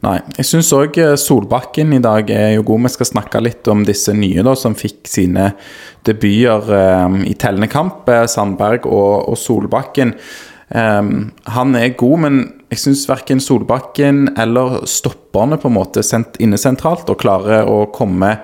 Nei. 0.00 0.16
Jeg 0.38 0.48
syns 0.48 0.70
òg 0.72 0.96
eh, 1.00 1.16
Solbakken 1.20 1.92
i 1.92 2.00
dag 2.00 2.30
er 2.32 2.54
jo 2.54 2.64
god. 2.70 2.86
Vi 2.86 2.92
skal 2.94 3.10
snakke 3.10 3.42
litt 3.44 3.68
om 3.68 3.82
disse 3.84 4.14
nye 4.16 4.44
da, 4.46 4.54
som 4.56 4.76
fikk 4.78 5.02
sine 5.10 5.50
debuter 6.08 6.70
um, 7.04 7.18
i 7.28 7.34
tellende 7.36 7.68
kamp. 7.68 8.08
Eh, 8.08 8.24
Sandberg 8.30 8.88
og, 8.88 9.28
og 9.28 9.36
Solbakken. 9.36 10.14
Um, 10.72 11.28
han 11.52 11.76
er 11.76 11.92
god, 12.00 12.16
men 12.24 12.40
jeg 12.70 12.78
syns 12.78 13.06
verken 13.10 13.40
Solbakken 13.42 14.28
eller 14.38 14.84
stopperne 14.88 15.58
på 15.58 15.70
en 15.70 15.74
måte 15.74 16.04
sendt 16.06 16.38
innesentralt 16.42 17.10
og 17.10 17.18
klarer 17.18 17.66
å 17.66 17.82
komme 17.94 18.36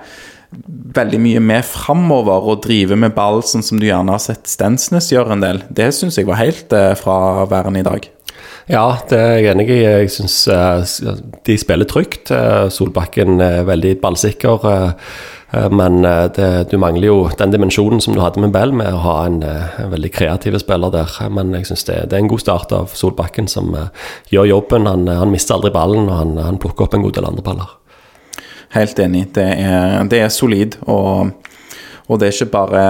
veldig 0.97 1.19
mye 1.21 1.41
med 1.43 1.65
framover 1.67 2.45
og 2.51 2.61
drive 2.65 2.95
med 2.99 3.15
ball, 3.15 3.41
sånn 3.43 3.65
som 3.65 3.79
du 3.79 3.87
gjerne 3.87 4.13
har 4.15 4.23
sett 4.23 4.47
Stensnes 4.47 5.11
gjøre 5.11 5.35
en 5.35 5.43
del. 5.43 5.63
Det 5.69 5.89
syns 5.95 6.19
jeg 6.19 6.27
var 6.27 6.39
helt 6.41 6.75
uh, 6.75 6.93
fraværende 6.99 7.83
i 7.83 7.87
dag. 7.87 8.07
Ja, 8.67 8.97
det 9.07 9.15
er 9.15 9.37
jeg 9.39 9.47
enig 9.53 9.69
i. 9.71 9.79
Jeg 9.79 10.09
syns 10.11 10.41
uh, 10.51 10.83
de 11.47 11.55
spiller 11.55 11.87
trygt. 11.87 12.33
Uh, 12.35 12.67
Solbakken 12.67 13.39
er 13.39 13.63
veldig 13.67 13.93
ballsikker. 14.01 14.65
Uh, 14.67 15.13
men 15.71 16.01
det, 16.35 16.67
du 16.67 16.73
mangler 16.75 17.07
jo 17.07 17.29
den 17.39 17.53
dimensjonen 17.53 18.01
som 18.03 18.11
du 18.11 18.19
hadde 18.19 18.41
med 18.43 18.51
Bell, 18.51 18.73
med 18.75 18.91
å 18.91 18.99
ha 19.05 19.13
en, 19.29 19.37
en 19.47 19.93
veldig 19.93 20.09
kreativ 20.11 20.57
spiller 20.59 20.91
der. 20.91 21.13
Men 21.31 21.53
jeg 21.55 21.69
syns 21.69 21.87
det, 21.87 22.01
det, 22.11 22.17
er 22.17 22.25
en 22.25 22.31
god 22.33 22.43
start 22.43 22.73
av 22.75 22.91
Solbakken, 22.91 23.47
som 23.47 23.71
gjør 24.33 24.49
jobben. 24.51 24.89
Han, 24.91 25.07
han, 25.07 25.31
mister 25.31 25.55
aldri 25.55 25.71
ballen, 25.71 26.09
og 26.11 26.19
han, 26.19 26.35
han, 26.43 26.59
plukker 26.59 26.89
opp 26.89 26.97
en 26.99 27.07
god 27.07 27.15
del 27.15 27.29
andre 27.29 27.45
baller. 27.45 27.71
Helt 28.75 28.99
enig. 28.99 29.29
Det 29.39 29.47
er, 29.63 30.01
det 30.11 30.19
er 30.25 30.35
solid, 30.35 30.75
og, 30.91 31.31
og 32.09 32.19
det 32.19 32.27
er 32.27 32.35
ikke 32.35 32.55
bare 32.57 32.83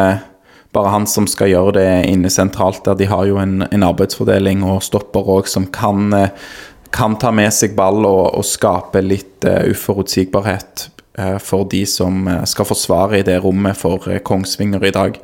bare 0.78 0.94
han 0.94 1.08
som 1.10 1.28
skal 1.30 1.52
gjøre 1.52 1.78
det 1.80 1.88
inne 2.12 2.32
sentralt 2.34 2.84
der. 2.86 2.98
De 3.00 3.10
har 3.10 3.26
jo 3.30 3.40
en, 3.42 3.64
en 3.66 3.88
arbeidsfordeling 3.88 4.64
og 4.68 4.84
stopper 4.86 5.32
òg 5.38 5.50
som 5.52 5.68
kan, 5.74 6.12
eh, 6.16 6.52
kan, 6.96 7.18
ta 7.20 7.34
med 7.36 7.52
seg 7.56 7.76
ball 7.78 8.06
og, 8.06 8.38
og 8.38 8.46
skape 8.48 9.02
litt 9.04 9.48
uh, 9.48 9.66
uforutsigbarhet 9.68 10.88
uh, 11.20 11.38
for 11.44 11.68
de 11.70 11.82
som 11.90 12.30
skal 12.48 12.70
forsvare 12.70 13.20
i 13.20 13.26
det 13.28 13.42
rommet 13.44 13.78
for 13.80 14.06
Kongsvinger 14.24 14.86
i 14.88 14.94
dag. 14.96 15.20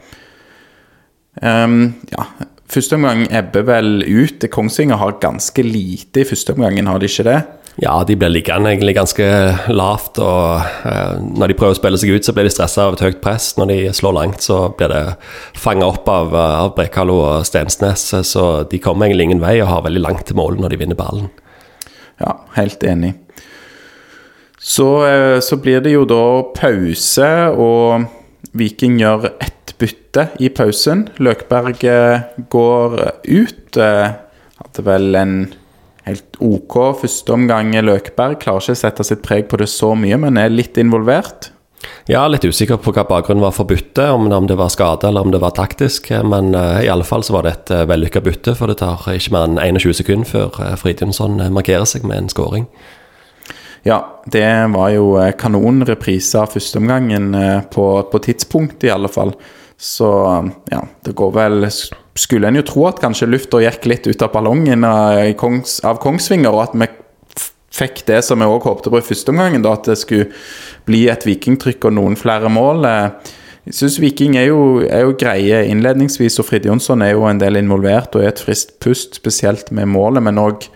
Um, 1.42 1.96
ja, 2.12 2.28
Første 2.74 2.98
omgang 2.98 3.28
ebber 3.30 3.66
vel 3.68 4.02
ut. 4.02 4.42
Kongsvinger 4.50 4.98
har 4.98 5.20
ganske 5.22 5.66
lite 5.66 6.24
i 6.24 6.26
første 6.26 6.56
omgangen, 6.56 6.88
har 6.90 7.02
de 7.02 7.10
ikke 7.10 7.26
det? 7.28 7.42
Ja, 7.82 8.04
de 8.06 8.16
blir 8.16 8.30
liggende 8.30 8.70
egentlig 8.70 8.94
ganske 8.96 9.26
lavt. 9.74 10.20
og 10.22 10.62
eh, 10.86 11.16
Når 11.34 11.50
de 11.50 11.56
prøver 11.58 11.74
å 11.74 11.80
spille 11.80 11.98
seg 11.98 12.14
ut, 12.14 12.26
så 12.26 12.36
blir 12.36 12.46
de 12.46 12.54
stressa 12.54 12.86
av 12.86 12.98
et 12.98 13.06
høyt 13.08 13.22
press. 13.24 13.56
Når 13.58 13.72
de 13.72 13.78
slår 13.98 14.14
langt, 14.20 14.46
så 14.46 14.68
blir 14.78 14.94
det 14.94 15.02
fanga 15.58 15.90
opp 15.90 16.10
av, 16.12 16.36
av 16.38 16.74
Brekalo 16.78 17.18
og 17.24 17.48
Stensnes. 17.50 18.06
Så 18.30 18.46
de 18.70 18.82
kommer 18.84 19.10
egentlig 19.10 19.32
ingen 19.32 19.42
vei 19.42 19.56
og 19.64 19.72
har 19.72 19.88
veldig 19.88 20.04
langt 20.06 20.28
til 20.30 20.38
mål 20.38 20.60
når 20.62 20.76
de 20.76 20.82
vinner 20.84 21.00
ballen. 21.00 21.32
Ja, 22.22 22.38
helt 22.60 22.86
enig. 22.86 23.16
Så, 24.62 24.88
eh, 25.08 25.40
så 25.42 25.58
blir 25.58 25.82
det 25.84 25.96
jo 25.96 26.06
da 26.08 26.24
pause, 26.54 27.32
og 27.58 28.06
Viking 28.54 29.02
gjør 29.02 29.32
ett 29.34 29.74
bytte 29.82 30.28
i 30.40 30.52
pausen. 30.54 31.08
Løkberg 31.18 31.82
går 32.54 32.96
ut. 33.26 33.82
Eh, 33.82 34.14
hadde 34.62 34.86
vel 34.86 35.18
en 35.18 35.36
helt 36.08 36.40
OK 36.44 36.78
første 37.02 37.34
omgang. 37.36 37.74
Løkberg 37.74 38.40
klarer 38.44 38.64
ikke 38.64 38.76
å 38.76 38.82
sette 38.84 39.06
sitt 39.08 39.24
preg 39.26 39.50
på 39.52 39.60
det 39.62 39.70
så 39.72 39.94
mye, 39.98 40.20
men 40.20 40.40
er 40.40 40.54
litt 40.54 40.80
involvert. 40.82 41.52
Ja, 42.08 42.26
litt 42.28 42.46
usikker 42.46 42.80
på 42.80 42.94
hva 42.96 43.06
bakgrunnen 43.08 43.44
var 43.44 43.54
for 43.56 43.68
byttet, 43.68 44.10
om, 44.12 44.28
det 44.48 44.58
var 44.60 44.72
skade 44.72 45.08
eller 45.08 45.24
om 45.24 45.32
det 45.32 45.40
var 45.44 45.56
taktisk. 45.56 46.10
Men 46.24 46.54
uh, 46.56 46.80
i 46.84 46.90
alle 46.92 47.08
fall 47.08 47.24
så 47.24 47.36
var 47.36 47.48
det 47.48 47.54
et 47.54 47.74
uh, 47.76 47.86
vellykka 47.90 48.24
bytte, 48.24 48.56
for 48.60 48.72
det 48.72 48.80
tar 48.82 49.04
ikke 49.14 49.36
mer 49.36 49.48
enn 49.48 49.80
21 49.80 50.00
sekunder 50.02 50.30
før 50.30 50.60
uh, 50.60 50.76
Fridtjonsson 50.80 51.40
markerer 51.56 51.88
seg 51.90 52.08
med 52.08 52.26
en 52.26 52.32
skåring. 52.32 52.68
Ja, 53.84 54.00
det 54.32 54.48
var 54.72 54.94
jo 54.96 55.08
kanonreprise 55.36 56.40
av 56.40 56.54
førsteomgangen 56.54 57.34
på, 57.74 57.88
på 58.08 58.22
tidspunkt, 58.24 58.86
i 58.88 58.94
alle 58.94 59.12
fall. 59.12 59.34
Så 59.76 60.08
ja, 60.72 60.80
det 61.04 61.16
går 61.20 61.34
vel 61.36 61.66
Skulle 62.20 62.50
en 62.50 62.60
jo 62.60 62.66
tro 62.68 62.88
at 62.90 63.02
kanskje 63.02 63.30
lufta 63.32 63.62
gikk 63.64 63.88
litt 63.90 64.08
ut 64.10 64.22
av 64.22 64.34
ballongen 64.36 64.86
av, 64.86 65.34
Kongsvinger, 66.02 66.54
og 66.54 66.68
at 66.68 66.76
vi 66.78 66.90
fikk 67.74 68.04
det 68.06 68.20
som 68.26 68.42
vi 68.42 68.46
òg 68.46 68.68
håpte 68.68 68.92
på 68.94 69.00
i 69.02 69.06
første 69.06 69.34
omgang, 69.34 69.58
at 69.66 69.90
det 69.90 69.98
skulle 69.98 70.30
bli 70.86 71.08
et 71.10 71.26
vikingtrykk 71.26 71.90
og 71.90 71.96
noen 71.98 72.18
flere 72.20 72.52
mål. 72.54 72.86
Jeg 73.66 73.78
syns 73.80 73.98
Viking 74.04 74.38
er 74.38 74.52
jo, 74.52 74.84
er 74.86 75.08
jo, 75.08 75.16
greie 75.18 75.64
innledningsvis, 75.72 76.38
og 76.42 76.50
Frid 76.50 76.68
Jonsson 76.70 77.02
er 77.02 77.16
jo 77.16 77.26
en 77.30 77.42
del 77.42 77.58
involvert 77.58 78.14
og 78.14 78.26
er 78.26 78.34
et 78.34 78.44
friskt 78.44 78.76
pust, 78.84 79.18
spesielt 79.18 79.72
med 79.74 79.90
målet. 79.90 80.26
Men 80.26 80.42
òg 80.42 80.68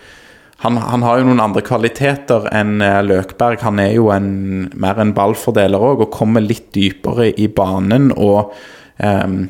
han, 0.64 0.80
han, 0.82 1.04
har 1.06 1.20
jo 1.20 1.28
noen 1.28 1.44
andre 1.44 1.62
kvaliteter 1.62 2.48
enn 2.56 2.80
eh, 2.82 3.04
Løkberg. 3.06 3.62
Han 3.62 3.78
er 3.84 3.92
jo 3.94 4.08
en, 4.10 4.32
mer 4.74 4.98
en 5.04 5.14
ballfordeler 5.14 5.84
òg, 5.92 6.02
og 6.08 6.16
kommer 6.16 6.42
litt 6.42 6.72
dypere 6.74 7.30
i 7.38 7.46
banen. 7.46 8.10
og 8.16 8.56
um, 8.98 9.44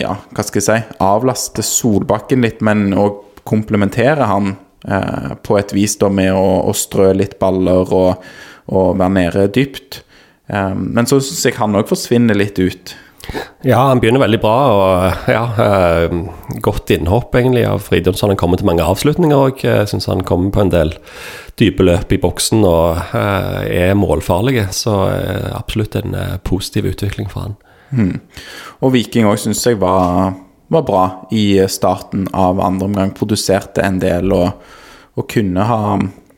ja, 0.00 0.16
hva 0.34 0.44
skal 0.46 0.60
jeg 0.60 0.66
si, 0.66 0.98
avlaste 1.04 1.64
Solbakken 1.66 2.44
litt, 2.46 2.62
men 2.64 2.90
òg 2.96 3.42
komplementere 3.48 4.28
han 4.28 4.54
eh, 4.88 5.34
på 5.44 5.58
et 5.58 5.74
vis 5.76 5.96
da 6.00 6.10
med 6.12 6.32
å, 6.36 6.46
å 6.70 6.76
strø 6.76 7.10
litt 7.16 7.38
baller 7.40 7.92
og, 7.96 8.24
og 8.70 8.98
være 9.00 9.16
nede 9.16 9.46
dypt. 9.56 10.02
Eh, 10.50 10.74
men 10.74 11.08
så 11.08 11.20
syns 11.22 11.46
jeg 11.48 11.58
han 11.60 11.78
òg 11.78 11.88
forsvinner 11.90 12.38
litt 12.38 12.60
ut. 12.60 12.96
Ja, 13.62 13.78
han 13.90 14.00
begynner 14.00 14.22
veldig 14.22 14.40
bra. 14.42 14.56
og 14.72 15.30
ja, 15.30 15.44
eh, 15.64 16.14
Godt 16.64 16.90
innhopp 16.94 17.34
egentlig 17.36 17.66
av 17.68 17.84
Fridtjonsson. 17.84 18.32
Han 18.32 18.40
kommer 18.40 18.60
til 18.60 18.68
mange 18.70 18.86
avslutninger 18.86 19.36
òg. 19.36 19.64
Jeg 19.64 19.90
syns 19.90 20.08
han 20.10 20.24
kommer 20.26 20.52
på 20.54 20.64
en 20.64 20.72
del 20.72 20.94
dype 21.60 21.84
løp 21.84 22.12
i 22.14 22.20
boksen 22.20 22.64
og 22.64 23.16
eh, 23.16 23.90
er 23.90 23.98
målfarlige. 23.98 24.70
Så 24.74 24.96
eh, 25.12 25.50
absolutt 25.56 25.98
en 26.00 26.16
eh, 26.16 26.38
positiv 26.46 26.88
utvikling 26.94 27.30
for 27.30 27.48
han. 27.48 27.58
Mm. 27.90 28.14
Og 28.80 28.94
Viking 28.94 29.26
òg 29.28 29.40
syns 29.42 29.64
jeg 29.66 29.80
var 29.80 30.32
var 30.70 30.82
bra 30.86 31.28
i 31.30 31.58
starten 31.68 32.28
av 32.32 32.60
andre 32.62 32.86
omgang. 32.86 33.10
Produserte 33.14 33.82
en 33.82 33.98
del 33.98 34.30
og, 34.34 34.60
og 35.18 35.26
kunne 35.30 35.64
ha, 35.66 35.96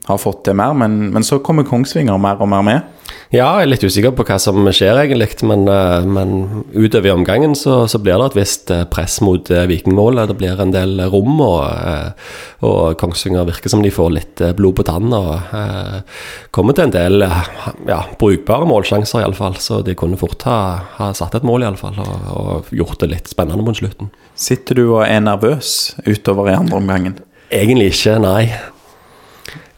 ha, 0.08 0.16
fått 0.18 0.42
til 0.48 0.58
mer, 0.58 0.74
men, 0.74 1.12
men 1.14 1.26
så 1.26 1.38
kommer 1.44 1.66
Kongsvinger 1.68 2.18
mer 2.20 2.42
og 2.42 2.50
mer 2.50 2.66
med. 2.66 2.90
Ja, 3.32 3.46
jeg 3.56 3.64
er 3.64 3.70
litt 3.70 3.84
usikker 3.86 4.12
på 4.12 4.24
hva 4.28 4.36
som 4.40 4.58
skjer, 4.68 4.98
egentlig. 5.00 5.30
Men, 5.48 5.62
eh, 5.70 6.04
men 6.04 6.64
utover 6.74 7.08
i 7.08 7.12
omgangen 7.14 7.54
så, 7.56 7.86
så, 7.88 8.00
blir 8.02 8.20
det 8.20 8.26
et 8.28 8.36
visst 8.42 8.72
eh, 8.74 8.82
press 8.92 9.20
mot 9.24 9.48
eh, 9.48 9.64
vikingmålet. 9.70 10.28
Det 10.28 10.36
blir 10.40 10.60
en 10.60 10.74
del 10.74 11.00
rom, 11.12 11.40
og, 11.40 12.20
og 12.68 12.98
Kongsvinger 13.00 13.46
virker 13.48 13.72
som 13.72 13.84
de 13.84 13.92
får 13.94 14.10
litt 14.12 14.42
blod 14.58 14.76
på 14.80 14.86
tann. 14.88 15.08
Og 15.16 16.52
kommer 16.52 16.76
til 16.76 16.88
en 16.90 16.94
del 16.94 17.24
ja, 17.24 18.02
brukbare 18.20 18.68
målsjanser, 18.68 19.22
iallfall. 19.22 19.56
Så 19.62 19.80
de 19.86 19.96
kunne 19.96 20.20
fort 20.20 20.44
ha, 20.48 20.58
ha 20.98 21.12
satt 21.16 21.38
et 21.38 21.48
mål, 21.48 21.64
iallfall, 21.64 21.96
og, 22.04 22.28
og 22.36 22.76
gjort 22.76 23.00
det 23.00 23.14
litt 23.14 23.32
spennende 23.32 23.64
mot 23.64 23.80
slutten. 23.80 24.12
Sitter 24.36 24.76
du 24.76 24.86
og 24.90 25.06
er 25.06 25.24
nervøs 25.24 25.94
utover 26.04 26.52
i 26.52 26.58
andre 26.58 26.82
omgangen? 26.84 27.18
Egentlig 27.52 27.94
ikke, 27.94 28.20
nei. 28.20 28.44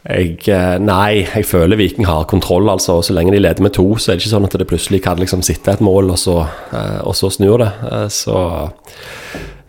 Jeg, 0.05 0.43
eh, 0.53 0.75
nei, 0.77 1.25
jeg 1.25 1.47
føler 1.49 1.79
Viking 1.79 2.05
har 2.05 2.27
kontroll. 2.29 2.69
altså, 2.69 3.01
Så 3.01 3.13
lenge 3.13 3.33
de 3.33 3.39
leder 3.41 3.61
med 3.61 3.73
to, 3.73 3.95
så 3.97 4.11
er 4.11 4.15
det 4.15 4.25
ikke 4.25 4.35
sånn 4.35 4.45
at 4.45 4.57
det 4.57 4.67
plutselig 4.69 5.01
kan 5.01 5.17
liksom 5.17 5.41
sitte 5.41 5.73
et 5.73 5.81
mål, 5.81 6.11
og 6.13 6.19
så, 6.21 6.47
eh, 6.71 7.01
og 7.01 7.15
så 7.17 7.31
snur 7.33 7.57
det. 7.57 7.71
Eh, 7.91 8.07
så, 8.07 8.69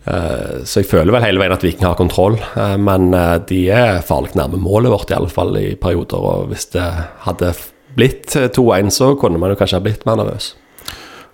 så 0.07 0.79
jeg 0.79 0.87
føler 0.87 1.11
vel 1.11 1.25
hele 1.25 1.41
veien 1.41 1.51
at 1.51 1.63
Viking 1.65 1.83
har 1.83 1.97
kontroll. 1.99 2.37
Men 2.79 3.09
de 3.49 3.57
er 3.75 3.97
farlig 4.07 4.37
nærme 4.39 4.55
målet 4.55 4.93
vårt, 4.93 5.11
i 5.11 5.17
alle 5.17 5.27
fall 5.27 5.57
i 5.59 5.75
perioder. 5.75 6.15
Og 6.15 6.47
hvis 6.47 6.69
det 6.71 6.85
hadde 7.25 7.51
blitt 7.97 8.31
2-1, 8.55 8.93
så 8.95 9.09
kunne 9.19 9.41
man 9.41 9.51
jo 9.51 9.57
kanskje 9.59 9.81
ha 9.81 9.83
blitt 9.83 10.05
mer 10.07 10.15
nervøs. 10.21 10.53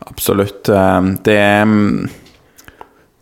Absolutt. 0.09 0.63
Det 0.65 1.37
er 1.37 1.69
mm, 1.69 2.09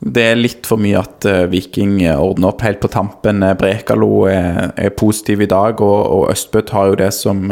det 0.01 0.24
er 0.31 0.39
litt 0.39 0.65
for 0.65 0.81
mye 0.81 0.98
at 0.98 1.25
uh, 1.29 1.46
Viking 1.51 2.00
ordner 2.10 2.50
opp 2.50 2.63
helt 2.65 2.81
på 2.81 2.89
tampen. 2.89 3.43
Eh, 3.46 3.53
Brekalo 3.58 4.25
er, 4.31 4.72
er 4.74 4.96
positiv 4.98 5.43
i 5.46 5.50
dag, 5.50 5.81
og, 5.86 6.00
og 6.01 6.31
Østbø 6.34 6.63
tar 6.65 6.89
jo 6.89 7.00
det 7.03 7.12
som, 7.13 7.46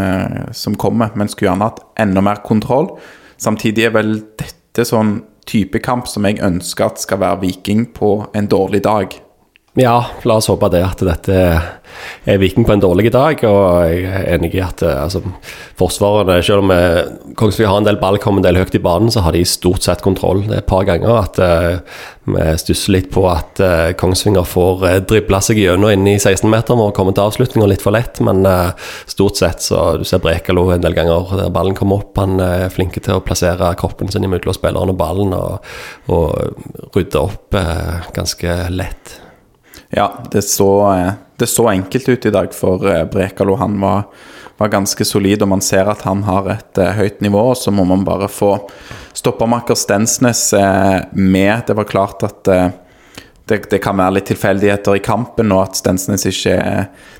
som 0.57 0.77
kommer. 0.81 1.13
Men 1.13 1.29
skulle 1.29 1.51
gjerne 1.51 1.69
hatt 1.69 1.83
enda 2.01 2.25
mer 2.25 2.41
kontroll. 2.45 2.95
Samtidig 3.39 3.85
er 3.87 3.95
vel 3.95 4.15
dette 4.41 4.87
sånn 4.87 5.19
type 5.49 5.81
kamp 5.81 6.09
som 6.09 6.25
jeg 6.27 6.41
ønsker 6.45 6.89
at 6.89 7.01
skal 7.01 7.21
være 7.21 7.43
Viking 7.45 7.87
på 7.95 8.15
en 8.37 8.49
dårlig 8.49 8.83
dag. 8.85 9.13
Ja, 9.79 9.99
la 10.25 10.39
oss 10.41 10.49
håpe 10.49 10.67
det 10.73 10.81
at 10.83 11.01
dette 11.05 11.37
Viking 12.25 12.65
på 12.65 12.73
en 12.73 12.83
dårlig 12.83 13.11
dag. 13.13 13.41
Og 13.47 13.89
jeg 13.89 14.05
er 14.05 14.27
enig 14.35 14.53
i 14.55 14.61
at 14.63 14.83
eh, 14.85 15.03
altså, 15.03 15.21
forsvarerne, 15.79 16.39
selv 16.45 16.65
om 16.65 16.73
eh, 16.75 17.01
Kongsvinger 17.39 17.71
har 17.71 17.81
en 17.81 17.87
del 17.87 17.99
ball, 18.01 18.19
kommer 18.21 18.41
en 18.41 18.47
del 18.47 18.59
høyt 18.59 18.77
i 18.77 18.83
banen, 18.83 19.11
så 19.13 19.23
har 19.25 19.35
de 19.35 19.43
stort 19.47 19.85
sett 19.85 20.03
kontroll. 20.05 20.43
Det 20.47 20.57
er 20.57 20.63
et 20.63 20.69
par 20.69 20.85
ganger 20.87 21.13
at 21.19 21.39
uh, 21.41 22.01
vi 22.29 22.47
stusser 22.61 22.93
litt 22.93 23.09
på 23.13 23.23
at 23.29 23.61
uh, 23.63 23.91
Kongsvinger 23.99 24.47
får 24.47 24.83
uh, 24.85 24.95
dribla 25.09 25.39
seg 25.43 25.61
gjennom 25.61 25.93
inn 25.93 26.07
i 26.11 26.17
16-meteren 26.17 26.83
og 26.83 26.93
komme 26.97 27.15
til 27.15 27.25
avslutninga 27.25 27.69
litt 27.71 27.85
for 27.85 27.95
lett. 27.95 28.19
Men 28.25 28.43
uh, 28.47 28.75
stort 29.09 29.39
sett 29.39 29.63
så 29.65 29.93
du 29.99 30.05
ser 30.07 30.23
Brekalo 30.23 30.67
en 30.73 30.83
del 30.83 30.97
ganger 30.97 31.33
der 31.39 31.53
ballen 31.53 31.77
kommer 31.77 32.03
opp. 32.03 32.19
Han 32.19 32.41
er 32.43 32.67
flink 32.73 32.99
til 32.99 33.17
å 33.17 33.23
plassere 33.23 33.73
kroppen 33.79 34.11
sin 34.11 34.27
imellom 34.27 34.55
spillerne 34.55 34.93
og 34.93 34.99
ballen 34.99 35.33
og, 35.37 35.73
og 36.11 36.93
rydde 36.95 37.23
opp 37.23 37.57
ganske 38.15 38.61
lett. 38.73 39.19
Ja, 39.89 40.23
det 40.31 40.41
så, 40.41 40.93
eh, 40.93 41.11
det 41.37 41.47
så, 41.47 41.67
enkelt 41.69 42.09
ut 42.09 42.25
i 42.25 42.31
dag 42.31 42.53
for 42.53 42.85
eh, 42.89 43.05
Brekalo. 43.05 43.55
Han 43.55 43.81
var, 43.81 44.03
var, 44.57 44.67
ganske 44.67 45.05
solid, 45.05 45.41
og 45.41 45.47
man 45.47 45.61
ser 45.65 45.89
at 45.89 46.03
han 46.05 46.23
har 46.23 46.49
et 46.53 46.81
uh, 46.81 46.91
høyt 46.93 47.23
nivå. 47.25 47.41
Og 47.53 47.57
så 47.57 47.73
må 47.73 47.87
man 47.89 48.05
bare 48.05 48.29
få 48.29 48.51
stoppermakker 49.17 49.75
Stensnes 49.75 50.51
med. 51.11 51.65
Det 51.67 51.75
var 51.75 51.89
klart 51.89 52.23
at 52.23 52.53
det, 53.49 53.63
det, 53.71 53.79
kan 53.83 53.97
være 53.97 54.19
litt 54.19 54.29
tilfeldigheter 54.29 54.99
i 54.99 55.03
kampen, 55.03 55.51
og 55.55 55.65
at 55.67 55.79
Stensnes 55.79 56.25
ikke 56.29 56.55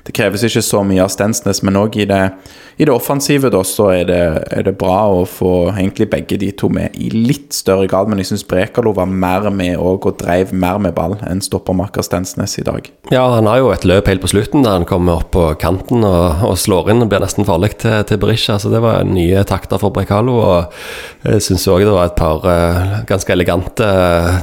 Det 0.06 0.14
kreves 0.16 0.44
ikke 0.46 0.62
så 0.64 0.82
mye 0.86 1.02
av 1.04 1.10
Stensnes, 1.12 1.62
men 1.66 1.78
òg 1.78 1.98
i, 2.00 2.06
i, 2.06 2.84
det 2.86 2.92
offensive 2.92 3.50
da, 3.52 3.60
så 3.66 3.90
er 3.94 4.04
det, 4.08 4.20
er 4.54 4.64
det, 4.66 4.76
bra 4.80 5.02
å 5.12 5.24
få 5.28 5.52
egentlig 5.74 6.08
begge 6.12 6.38
de 6.40 6.50
to 6.56 6.70
med 6.72 6.96
i 6.96 7.10
litt 7.12 7.52
større 7.54 7.88
grad. 7.90 8.08
Men 8.08 8.22
jeg 8.22 8.30
syns 8.30 8.46
Brekalo 8.48 8.94
var 8.96 9.10
mer 9.10 9.50
med 9.52 9.76
og, 9.76 10.06
og 10.08 10.18
dreiv 10.22 10.54
mer 10.56 10.80
med 10.82 10.96
ball 10.96 11.18
enn 11.28 11.42
stoppermaker 11.44 12.06
Stensnes 12.06 12.56
i 12.62 12.66
dag. 12.66 12.88
Ja, 13.12 13.26
han 13.36 13.50
har 13.50 13.60
jo 13.60 13.72
et 13.74 13.86
løp 13.88 14.08
helt 14.10 14.24
på 14.24 14.32
slutten 14.32 14.64
der 14.64 14.78
han 14.78 14.88
kommer 14.88 15.20
opp 15.20 15.34
på 15.36 15.46
kanten 15.60 16.06
og, 16.06 16.46
og 16.46 16.56
slår 16.60 16.94
inn. 16.94 17.04
og 17.04 17.12
Blir 17.12 17.22
nesten 17.22 17.48
farlig 17.48 17.74
til, 17.82 18.00
til 18.08 18.20
Berisha, 18.22 18.58
så 18.62 18.72
det 18.72 18.82
var 18.84 19.04
nye 19.08 19.44
takter 19.48 19.82
for 19.82 19.94
Brekalo. 19.94 20.38
Og 20.40 21.28
jeg 21.28 21.44
syns 21.50 21.68
òg 21.70 21.84
det 21.84 21.94
var 21.94 22.10
et 22.10 22.18
par 22.18 22.46
uh, 22.46 23.00
ganske 23.10 23.36
elegante 23.36 23.84
uh, 23.84 24.40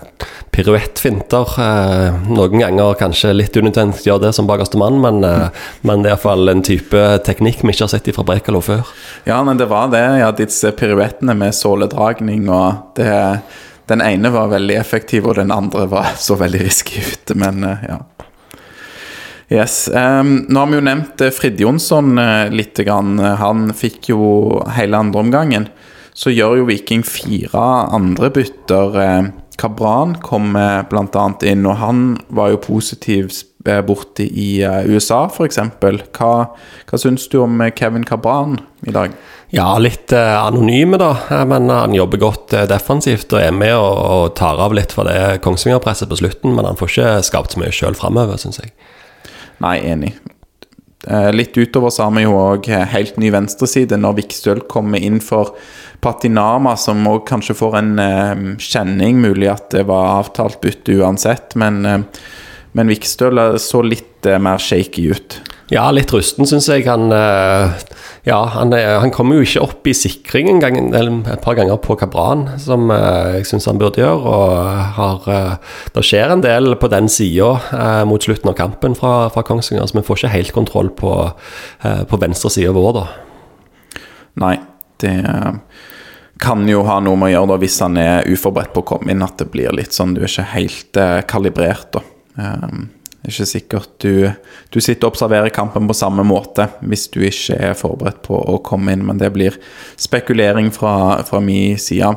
piruettfinter. 0.54 1.58
Eh, 1.78 2.14
noen 2.32 2.62
ganger 2.62 2.96
kanskje 3.00 3.34
litt 3.36 3.56
unødvendig 3.58 4.06
gjør 4.08 4.22
det 4.24 4.34
som 4.36 4.48
bakerste 4.50 4.80
mann, 4.80 5.00
men, 5.04 5.24
eh, 5.24 5.50
men 5.88 6.04
det 6.04 6.12
er 6.12 6.16
iallfall 6.16 6.50
en 6.52 6.64
type 6.66 7.04
teknikk 7.28 7.64
vi 7.64 7.74
ikke 7.74 7.86
har 7.86 7.94
sett 7.94 8.10
fra 8.16 8.26
Brekalo 8.28 8.62
før. 8.64 8.84
Ja, 9.26 9.44
men 9.44 9.58
det 9.58 9.70
var 9.70 9.90
det. 9.94 10.04
Ja, 10.22 10.32
disse 10.32 10.72
piruettene 10.72 11.36
med 11.38 11.56
såledragning 11.56 12.50
og 12.50 12.96
det 12.96 13.42
Den 13.88 14.02
ene 14.02 14.28
var 14.34 14.50
veldig 14.52 14.76
effektiv, 14.76 15.26
og 15.28 15.36
den 15.36 15.50
andre 15.50 15.86
var 15.88 16.08
så 16.20 16.36
veldig 16.36 16.60
risky 16.60 17.00
ute, 17.00 17.36
men 17.36 17.64
eh, 17.64 17.86
ja. 17.88 18.00
Yes. 19.50 19.88
Um, 19.88 20.46
nå 20.50 20.60
har 20.60 20.68
vi 20.68 20.76
jo 20.76 20.84
nevnt 20.84 21.22
Frid 21.32 21.62
Jonsson 21.62 22.18
uh, 22.20 22.50
litt. 22.52 22.76
Grann. 22.84 23.16
Han 23.18 23.72
fikk 23.72 24.10
jo 24.10 24.60
hele 24.76 25.00
andre 25.00 25.22
omgangen. 25.22 25.70
Så 26.12 26.34
gjør 26.36 26.58
jo 26.58 26.66
Viking 26.68 27.06
fire 27.08 27.64
andre 27.96 28.28
bytter. 28.36 29.00
Uh, 29.00 29.30
Kabran 29.58 30.16
kom 30.22 30.54
bl.a. 30.54 31.28
inn, 31.50 31.66
og 31.66 31.80
han 31.82 32.02
var 32.30 32.54
jo 32.54 32.60
positiv 32.62 33.32
eh, 33.68 33.82
borte 33.86 34.26
i 34.26 34.62
eh, 34.64 34.86
USA, 34.90 35.26
f.eks. 35.28 35.60
Hva, 36.18 36.32
hva 36.88 37.00
syns 37.02 37.28
du 37.32 37.40
om 37.44 37.60
eh, 37.62 37.74
Kevin 37.76 38.06
Kabran 38.08 38.58
i 38.88 38.94
dag? 38.96 39.16
Ja, 39.54 39.70
litt 39.80 40.12
eh, 40.16 40.34
anonyme, 40.38 41.00
da. 41.00 41.44
Men 41.48 41.70
han 41.72 41.96
jobber 41.96 42.22
godt 42.22 42.56
eh, 42.56 42.68
defensivt 42.70 43.34
og 43.34 43.44
er 43.44 43.56
med 43.56 43.76
og, 43.76 43.98
og 43.98 44.26
tar 44.40 44.62
av 44.64 44.76
litt 44.76 44.96
for 44.96 45.08
det 45.08 45.42
Kongsvinger-presset 45.46 46.12
på 46.12 46.20
slutten. 46.22 46.56
Men 46.56 46.68
han 46.70 46.80
får 46.80 46.94
ikke 46.94 47.14
skapt 47.30 47.56
så 47.56 47.64
mye 47.64 47.76
sjøl 47.76 47.98
framover, 48.00 48.40
syns 48.42 48.62
jeg. 48.64 48.74
Nei, 49.64 49.78
enig. 49.90 50.16
Eh, 51.08 51.30
litt 51.34 51.58
utover 51.58 51.90
så 51.94 52.08
har 52.08 52.16
vi 52.18 52.26
jo 52.26 52.36
òg 52.36 52.68
helt 52.68 53.20
ny 53.22 53.32
venstreside 53.32 54.00
når 54.00 54.18
Vikstøl 54.22 54.64
kommer 54.68 55.00
inn 55.04 55.22
for 55.24 55.56
Patinama, 56.04 56.76
som 56.78 57.06
òg 57.10 57.24
kanskje 57.30 57.56
får 57.58 57.78
en 57.80 57.94
uh, 57.98 58.42
kjenning. 58.62 59.22
Mulig 59.24 59.48
at 59.50 59.72
det 59.74 59.88
var 59.90 60.20
avtalt 60.20 60.60
bytte 60.62 61.00
uansett, 61.00 61.56
men, 61.58 61.80
men 62.78 62.92
Vikstøl 62.92 63.58
så 63.58 63.82
litt 63.82 64.28
mer 64.44 64.62
shaky 64.62 65.08
ut. 65.16 65.40
Ja, 65.68 65.90
litt 65.92 66.14
rusten, 66.16 66.48
syns 66.48 66.70
jeg. 66.72 66.86
Han, 66.88 67.10
eh, 67.12 67.74
ja, 68.30 68.38
han, 68.54 68.72
han 68.72 69.12
kommer 69.12 69.36
jo 69.36 69.44
ikke 69.44 69.66
opp 69.66 69.90
i 69.92 69.96
sikring 69.98 70.48
en 70.48 70.62
gang, 70.64 70.78
et 70.80 71.44
par 71.44 71.58
ganger 71.60 71.76
på 71.84 71.98
Kabran, 72.00 72.46
som 72.64 72.88
eh, 72.94 73.34
jeg 73.36 73.50
syns 73.50 73.68
han 73.68 73.82
burde 73.82 74.00
gjøre. 74.00 74.32
Og 74.32 74.80
har, 74.96 75.28
eh, 75.34 75.76
det 75.98 76.06
skjer 76.08 76.32
en 76.38 76.46
del 76.46 76.78
på 76.80 76.92
den 76.94 77.12
sida 77.12 77.52
mot 78.08 78.24
slutten 78.24 78.54
av 78.54 78.56
kampen 78.60 78.96
fra, 78.96 79.28
fra 79.34 79.44
Kongsvinger, 79.44 79.90
så 79.92 80.00
vi 80.00 80.08
får 80.08 80.22
ikke 80.22 80.36
helt 80.38 80.56
kontroll 80.56 80.94
på, 80.96 81.14
på 81.84 82.24
venstre 82.24 82.54
side 82.54 82.72
vår, 82.72 82.92
da. 83.02 83.06
Nei, 84.40 84.56
det 85.04 85.16
kan 86.40 86.68
jo 86.70 86.84
ha 86.88 87.00
noe 87.04 87.18
med 87.20 87.32
å 87.32 87.34
gjøre 87.34 87.50
da 87.52 87.58
hvis 87.60 87.80
han 87.84 87.98
er 88.00 88.28
uforberedt 88.30 88.72
på 88.76 88.86
å 88.86 88.92
komme 88.96 89.12
inn, 89.12 89.26
at 89.26 89.42
det 89.42 89.50
blir 89.52 89.76
litt 89.76 89.96
sånn 89.98 90.14
du 90.16 90.22
er 90.22 90.32
ikke 90.32 90.52
helt 90.54 91.02
kalibrert, 91.28 91.98
da. 91.98 92.06
Det 93.28 93.34
er 93.34 93.42
ikke 93.42 93.52
sikkert 93.52 93.96
du, 94.00 94.12
du 94.72 94.78
sitter 94.80 95.10
og 95.10 95.12
observerer 95.12 95.52
kampen 95.52 95.90
på 95.90 95.96
samme 96.00 96.24
måte 96.24 96.70
hvis 96.80 97.10
du 97.12 97.18
ikke 97.28 97.58
er 97.60 97.74
forberedt 97.76 98.22
på 98.24 98.40
å 98.40 98.62
komme 98.64 98.96
inn, 98.96 99.04
men 99.04 99.20
det 99.20 99.34
blir 99.36 99.58
spekulering 100.00 100.72
fra, 100.72 100.94
fra 101.28 101.42
min 101.44 101.76
side. 101.76 102.14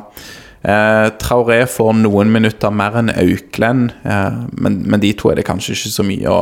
Eh, 0.63 1.09
Traoré 1.19 1.65
får 1.67 1.99
noen 2.05 2.31
minutter 2.31 2.71
mer 2.71 3.01
enn 3.01 3.11
Auklend, 3.11 3.91
eh, 4.07 4.39
men, 4.55 4.79
men, 4.87 5.03
de 5.03 5.11
to 5.19 5.33
er 5.33 5.41
det 5.41 5.49
kanskje 5.51 5.75
ikke 5.75 5.95
så 5.97 6.07
mye 6.07 6.31
å 6.31 6.41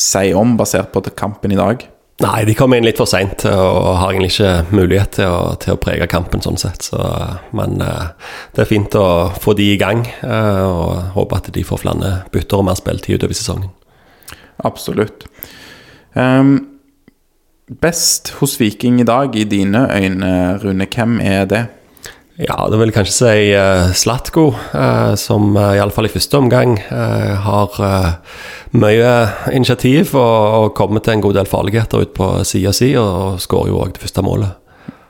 si 0.00 0.32
om, 0.32 0.56
basert 0.56 0.88
på 0.94 1.04
kampen 1.12 1.52
i 1.52 1.60
dag. 1.60 1.84
Nei, 2.18 2.42
de 2.48 2.54
kom 2.58 2.72
inn 2.74 2.82
litt 2.82 2.98
for 2.98 3.06
seint 3.06 3.44
og 3.46 3.92
har 4.00 4.10
egentlig 4.10 4.32
ikke 4.32 4.74
mulighet 4.74 5.12
til 5.20 5.30
å, 5.30 5.52
til 5.62 5.76
å 5.76 5.78
prege 5.78 6.08
kampen 6.10 6.42
sånn 6.42 6.58
sett. 6.58 6.88
Så, 6.90 6.98
men 7.54 7.78
eh, 7.84 8.32
det 8.56 8.64
er 8.64 8.70
fint 8.70 8.96
å 8.98 9.06
få 9.38 9.54
de 9.58 9.68
i 9.76 9.78
gang, 9.78 10.02
eh, 10.26 10.64
og 10.66 11.14
håpe 11.14 11.38
at 11.38 11.52
de 11.54 11.66
får 11.66 11.84
flere 11.84 12.14
bytter 12.34 12.58
og 12.58 12.66
mer 12.66 12.80
spilletid 12.80 13.20
utover 13.20 13.38
sesongen. 13.38 13.70
Absolutt. 14.64 15.26
Um, 16.14 16.78
best 17.68 18.32
hos 18.40 18.56
Viking 18.60 19.00
i 19.00 19.06
dag, 19.06 19.36
i 19.36 19.44
dine 19.44 19.86
øyne, 19.94 20.32
Rune, 20.62 20.86
hvem 20.94 21.20
er 21.20 21.44
det? 21.44 21.66
Ja, 22.38 22.68
det 22.70 22.78
vil 22.78 22.92
kanskje 22.94 23.14
si 23.16 23.46
uh, 23.58 23.90
Slatko, 23.98 24.52
uh, 24.70 25.14
som 25.18 25.56
uh, 25.58 25.74
iallfall 25.74 26.06
i 26.06 26.12
første 26.12 26.38
omgang 26.38 26.76
uh, 26.86 27.34
har 27.42 27.80
mye 28.78 29.10
initiativ 29.50 30.14
og, 30.14 30.44
og 30.60 30.74
kommer 30.78 31.02
til 31.02 31.16
en 31.16 31.24
god 31.24 31.40
del 31.40 31.50
farligheter 31.50 32.06
ut 32.06 32.14
på 32.14 32.30
sida 32.46 32.72
si, 32.72 32.92
og, 32.94 33.10
og 33.10 33.42
skårer 33.42 33.72
jo 33.72 33.82
òg 33.82 33.96
det 33.96 34.04
første 34.06 34.22
målet. 34.22 34.54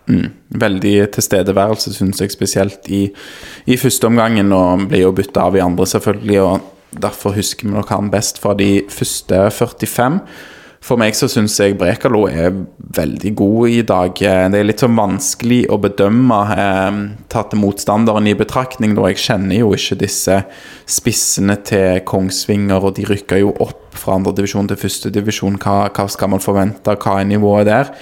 Mm. 0.09 0.31
Veldig 0.57 0.95
tilstedeværelse, 1.13 1.93
syns 1.93 2.23
jeg, 2.25 2.33
spesielt 2.33 2.89
i, 2.89 3.05
i 3.69 3.77
første 3.77 4.09
omgangen, 4.09 4.53
og 4.57 4.89
blir 4.89 5.05
jo 5.05 5.13
bytta 5.13 5.45
av 5.51 5.59
i 5.59 5.65
andre, 5.65 5.85
selvfølgelig. 5.87 6.41
og 6.41 6.75
Derfor 6.93 7.37
husker 7.37 7.69
vi 7.69 7.75
nok 7.75 7.91
han 7.93 8.13
best 8.13 8.41
fra 8.41 8.55
de 8.57 8.83
første 8.89 9.49
45. 9.53 10.23
For 10.85 10.97
meg 11.01 11.17
så 11.19 11.27
syns 11.27 11.57
jeg 11.59 11.75
Brekalo 11.77 12.23
er 12.31 12.53
veldig 12.95 13.33
god 13.37 13.73
i 13.75 13.81
dag. 13.87 14.15
Det 14.15 14.61
er 14.61 14.67
litt 14.67 14.85
sånn 14.85 14.95
vanskelig 14.97 15.65
å 15.75 15.79
bedømme, 15.83 16.39
eh, 16.55 17.01
tatt 17.29 17.57
motstanderen 17.59 18.29
i 18.31 18.37
betraktning. 18.39 18.95
Da 18.95 19.11
jeg 19.11 19.19
kjenner 19.25 19.59
jo 19.59 19.73
ikke 19.75 19.99
disse 19.99 20.39
spissene 20.87 21.59
til 21.67 22.01
Kongsvinger, 22.07 22.81
og 22.81 22.95
de 22.95 23.05
rykker 23.11 23.43
jo 23.43 23.53
opp 23.59 23.99
fra 23.99 24.15
andredivisjon 24.15 24.69
til 24.69 24.79
førstedivisjon. 24.79 25.59
Hva, 25.59 25.91
hva 25.91 26.09
skal 26.09 26.31
man 26.31 26.41
forvente? 26.41 26.95
Hva 26.95 27.21
er 27.21 27.27
nivået 27.27 27.67
der? 27.67 27.93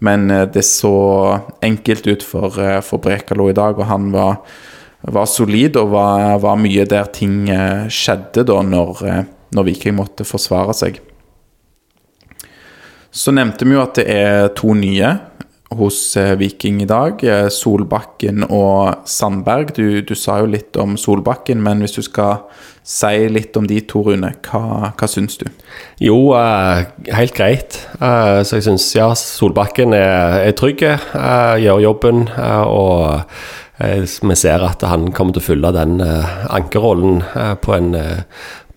Men 0.00 0.30
eh, 0.30 0.46
det 0.46 0.64
så 0.64 1.42
enkelt 1.62 2.06
ut 2.08 2.22
for, 2.22 2.58
eh, 2.58 2.80
for 2.80 2.98
Brekalo 2.98 3.50
i 3.50 3.56
dag, 3.60 3.78
og 3.78 3.86
han 3.86 4.10
var 4.10 4.40
var 5.02 5.26
solid, 5.26 5.76
og 5.80 5.90
var, 5.94 6.38
var, 6.42 6.60
mye 6.60 6.86
der 6.88 7.10
ting 7.14 7.48
eh, 7.50 7.88
skjedde 7.90 8.46
da 8.48 8.60
når, 8.66 9.02
eh, 9.08 9.24
når 9.56 9.68
Viking 9.70 9.98
måtte 9.98 10.26
forsvare 10.26 10.76
seg. 10.76 11.00
Så 13.12 13.34
nevnte 13.34 13.66
vi 13.68 13.76
jo 13.76 13.82
at 13.82 13.98
det 13.98 14.08
er 14.08 14.52
to 14.56 14.72
nye 14.78 15.10
hos 15.76 15.98
eh, 16.20 16.34
Viking 16.38 16.82
i 16.84 16.88
dag. 16.88 17.22
Solbakken 17.52 18.46
og 18.46 19.08
Sandberg. 19.08 19.74
Du, 19.76 20.00
du, 20.06 20.14
sa 20.18 20.38
jo 20.40 20.52
litt 20.52 20.78
om 20.80 20.94
Solbakken, 21.00 21.60
men 21.64 21.82
hvis 21.82 21.98
du 21.98 22.04
skal 22.06 22.44
si 22.86 23.28
litt 23.30 23.56
om 23.58 23.66
de 23.68 23.78
to, 23.86 24.02
Rune, 24.06 24.32
hva, 24.48 24.92
hva 24.98 25.08
syns 25.10 25.38
du? 25.38 25.46
Jo, 26.02 26.32
uh, 26.34 26.82
helt 27.14 27.34
greit. 27.36 27.78
Uh, 28.00 28.42
så 28.42 28.58
jeg 28.58 28.66
syns 28.66 28.88
ja, 28.96 29.12
Solbakken 29.18 29.94
er, 29.94 30.42
er 30.48 30.56
trygg, 30.58 30.82
uh, 31.14 31.54
gjør 31.62 31.84
jobben 31.86 32.26
og 32.66 33.22
vi 33.82 34.36
ser 34.38 34.62
at 34.66 34.84
han 34.86 35.10
kommer 35.14 35.34
til 35.34 35.42
å 35.42 35.46
fylle 35.46 35.72
den 35.74 36.00
eh, 36.04 36.34
ankerrollen 36.54 37.22
eh, 37.34 37.54
på 37.58 37.74
en, 37.74 37.92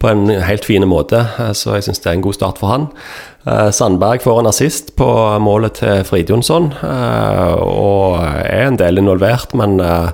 på 0.01 0.09
en 0.11 0.27
helt 0.47 0.65
fin 0.65 0.85
måte, 0.89 1.21
så 1.53 1.77
jeg 1.77 1.87
syns 1.87 2.01
det 2.03 2.11
er 2.11 2.17
en 2.17 2.25
god 2.25 2.37
start 2.37 2.61
for 2.61 2.73
han. 2.73 2.89
Eh, 3.47 3.71
Sandberg 3.71 4.21
får 4.21 4.39
en 4.39 4.49
assist 4.49 4.95
på 4.97 5.07
målet 5.39 5.77
til 5.77 6.01
Fridjonsson, 6.07 6.71
eh, 6.81 7.51
og 7.61 8.17
er 8.25 8.63
en 8.65 8.79
del 8.79 8.97
involvert. 8.97 9.53
Men 9.57 9.77
eh, 9.83 10.09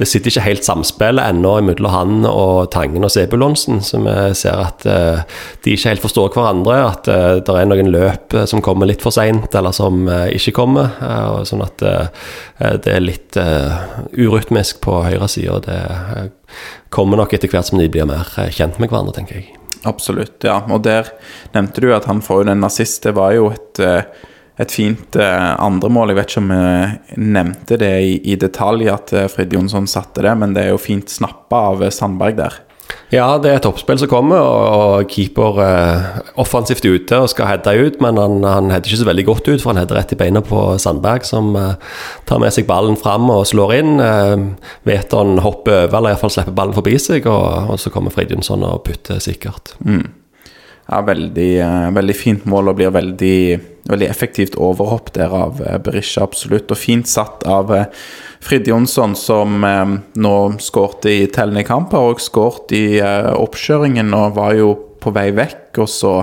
det 0.00 0.08
sitter 0.10 0.32
ikke 0.32 0.46
helt 0.48 0.66
samspillet 0.66 1.22
ennå 1.22 1.54
mellom 1.62 1.94
han 1.94 2.26
og 2.26 2.72
Tangen 2.74 3.06
og 3.06 3.14
Sebulonsen. 3.14 3.78
Så 3.86 4.02
vi 4.02 4.16
ser 4.38 4.64
at 4.64 4.82
de 4.82 5.76
ikke 5.76 5.92
helt 5.92 6.02
forstår 6.02 6.34
hverandre. 6.34 6.80
At 6.88 7.06
det 7.06 7.54
er 7.54 7.70
noen 7.70 7.92
løp 7.94 8.34
som 8.50 8.64
kommer 8.64 8.90
litt 8.90 9.04
for 9.04 9.14
seint, 9.14 9.54
eller 9.54 9.76
som 9.76 10.08
ikke 10.08 10.56
kommer. 10.56 10.90
Sånn 11.46 11.62
at 11.62 11.78
det 11.78 12.96
er 12.96 13.04
litt 13.04 13.38
urytmisk 13.38 14.82
på 14.82 15.04
høyresida. 15.06 15.62
Det 15.68 15.80
kommer 16.90 17.22
nok 17.22 17.36
etter 17.36 17.52
hvert 17.52 17.70
som 17.70 17.78
de 17.78 17.90
blir 17.92 18.08
mer 18.08 18.26
kjent 18.50 18.82
med 18.82 18.90
hverandre, 18.90 19.20
tenker 19.20 19.38
jeg. 19.38 19.61
Absolutt, 19.88 20.44
ja. 20.46 20.60
Og 20.70 20.84
der 20.86 21.10
nevnte 21.54 21.82
du 21.82 21.90
at 21.94 22.06
han 22.10 22.22
får 22.22 22.42
jo 22.42 22.50
den 22.52 22.62
nazist. 22.62 23.02
Det 23.06 23.14
var 23.18 23.34
jo 23.34 23.48
et, 23.50 23.80
eh, 23.82 24.04
et 24.62 24.74
fint 24.74 25.16
eh, 25.18 25.48
andremål. 25.58 26.12
Jeg 26.12 26.20
vet 26.20 26.34
ikke 26.34 26.42
om 26.44 26.52
vi 26.52 27.22
nevnte 27.22 27.78
det 27.82 27.94
i, 28.06 28.12
i 28.32 28.38
detalj 28.38 28.90
at 28.92 29.14
eh, 29.16 29.30
Frid 29.32 29.54
Jonsson 29.56 29.88
satte 29.90 30.22
det, 30.22 30.34
men 30.38 30.54
det 30.54 30.66
er 30.66 30.74
jo 30.74 30.82
fint 30.82 31.10
snappa 31.10 31.66
av 31.72 31.88
Sandberg 31.90 32.38
der. 32.38 32.60
Ja, 33.12 33.26
det 33.36 33.50
er 33.50 33.58
et 33.58 33.64
toppspill 33.66 33.98
som 34.00 34.08
kommer, 34.08 34.40
og 34.40 35.10
keeper 35.12 35.58
eh, 35.60 36.20
offensivt 36.40 36.86
ute 36.86 37.18
og 37.20 37.28
skal 37.28 37.50
heade 37.50 37.74
ut. 37.76 37.98
Men 38.04 38.16
han, 38.20 38.38
han 38.46 38.72
header 38.72 38.88
ikke 38.88 39.02
så 39.02 39.08
veldig 39.08 39.26
godt 39.28 39.50
ut, 39.50 39.60
for 39.60 39.72
han 39.72 39.82
header 39.82 39.98
rett 40.00 40.14
i 40.16 40.18
beina 40.18 40.40
på 40.44 40.62
Sandberg, 40.80 41.26
som 41.28 41.52
eh, 41.60 41.76
tar 42.28 42.40
med 42.40 42.56
seg 42.56 42.68
ballen 42.70 42.96
fram 43.00 43.28
og 43.32 43.44
slår 43.50 43.76
inn. 43.82 43.92
Eh, 44.00 44.72
Veton 44.88 45.36
hopper 45.44 45.84
over, 45.84 45.98
eller 46.00 46.14
iallfall 46.14 46.32
slipper 46.32 46.56
ballen 46.56 46.76
forbi 46.76 46.96
seg, 47.00 47.28
og, 47.28 47.74
og 47.74 47.80
så 47.82 47.92
kommer 47.92 48.14
Fridjonsson 48.14 48.64
og 48.68 48.80
putter 48.88 49.20
sikkert. 49.20 49.76
Mm. 49.84 50.06
Ja, 50.88 51.02
veldig, 51.06 51.52
eh, 51.60 51.90
veldig, 51.94 52.16
fint 52.16 52.48
mål 52.48 52.72
og 52.72 52.80
blir 52.80 52.96
veldig, 52.96 53.38
veldig 53.90 54.08
effektivt 54.08 54.56
overhopp 54.60 55.12
der 55.16 55.32
av 55.34 55.62
eh, 55.64 55.78
Berisha, 55.82 56.24
absolutt. 56.26 56.70
Og 56.70 56.78
fint 56.78 57.08
satt 57.08 57.46
av 57.48 57.72
eh, 57.74 57.88
Frid 58.42 58.68
Jonsson, 58.70 59.16
som 59.18 59.64
eh, 59.66 59.96
nå 60.22 60.36
skårte 60.62 61.10
i 61.10 61.26
tellende 61.32 61.64
kamper 61.66 62.12
og 62.12 62.22
skåret 62.22 62.74
i 62.76 62.84
oppkjøringen 63.02 64.14
og 64.16 64.38
var 64.38 64.56
jo 64.58 64.74
på 65.02 65.14
vei 65.14 65.30
vekk. 65.34 65.82
Og 65.82 65.90
så 65.90 66.14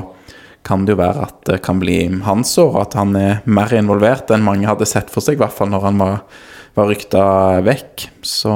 kan 0.65 0.85
det 0.85 0.95
jo 0.95 1.01
være 1.01 1.25
at 1.27 1.41
det 1.49 1.59
kan 1.65 1.81
bli 1.81 2.01
hans 2.25 2.53
år, 2.61 2.81
at 2.83 2.95
han 2.99 3.15
er 3.17 3.43
mer 3.49 3.73
involvert 3.75 4.31
enn 4.33 4.45
mange 4.45 4.67
hadde 4.69 4.87
sett 4.89 5.11
for 5.11 5.23
seg, 5.23 5.39
i 5.39 5.43
hvert 5.43 5.55
fall 5.55 5.71
når 5.71 5.85
han 5.87 6.01
var, 6.01 6.17
var 6.77 6.89
rykta 6.91 7.23
vekk. 7.65 8.09
Så 8.21 8.51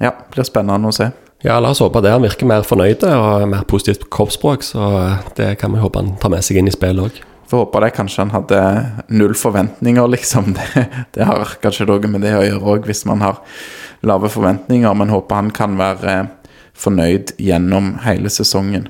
ja, 0.00 0.12
det 0.12 0.32
blir 0.32 0.48
spennende 0.48 0.92
å 0.92 0.96
se. 0.96 1.12
Ja, 1.42 1.56
la 1.58 1.72
oss 1.74 1.82
håpe 1.82 1.98
det. 2.04 2.12
Han 2.14 2.22
virker 2.22 2.46
mer 2.46 2.62
fornøyd 2.66 3.02
og 3.08 3.48
mer 3.50 3.66
positivt 3.68 4.06
kroppsspråk, 4.14 4.62
så 4.62 4.88
det 5.38 5.56
kan 5.58 5.74
vi 5.74 5.82
håpe 5.82 5.98
han 5.98 6.14
tar 6.22 6.30
med 6.34 6.46
seg 6.46 6.60
inn 6.60 6.70
i 6.70 6.74
spillet 6.74 7.08
òg. 7.08 7.22
Får 7.52 7.58
håpe 7.58 7.80
det. 7.80 7.90
Kanskje 7.90 8.22
han 8.22 8.30
hadde 8.32 8.58
null 9.12 9.34
forventninger, 9.36 10.06
liksom. 10.08 10.54
Det, 10.56 10.86
det 11.12 11.26
har 11.28 11.50
kanskje 11.60 11.84
noe 11.84 12.08
med 12.08 12.22
det 12.24 12.30
å 12.32 12.44
gjøre 12.46 12.70
òg, 12.72 12.86
hvis 12.88 13.04
man 13.04 13.20
har 13.20 13.42
lave 14.08 14.30
forventninger. 14.32 14.94
Men 14.96 15.12
håper 15.12 15.36
han 15.36 15.50
kan 15.52 15.76
være 15.76 16.14
fornøyd 16.72 17.34
gjennom 17.36 17.98
hele 18.06 18.32
sesongen. 18.32 18.88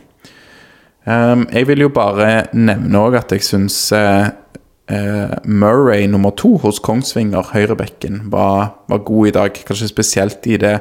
Um, 1.03 1.49
jeg 1.51 1.67
vil 1.73 1.83
jo 1.83 1.91
bare 1.91 2.29
nevne 2.55 3.03
òg 3.03 3.19
at 3.19 3.35
jeg 3.35 3.43
syns 3.43 3.81
uh, 3.99 4.31
uh, 4.31 5.35
Murray 5.43 6.07
nummer 6.07 6.31
to 6.31 6.55
hos 6.63 6.79
Kongsvinger, 6.87 7.51
høyrebekken, 7.57 8.29
var, 8.31 8.77
var 8.87 9.03
god 9.11 9.33
i 9.33 9.37
dag. 9.41 9.63
Kanskje 9.67 9.91
spesielt 9.91 10.47
i 10.47 10.61
det 10.63 10.77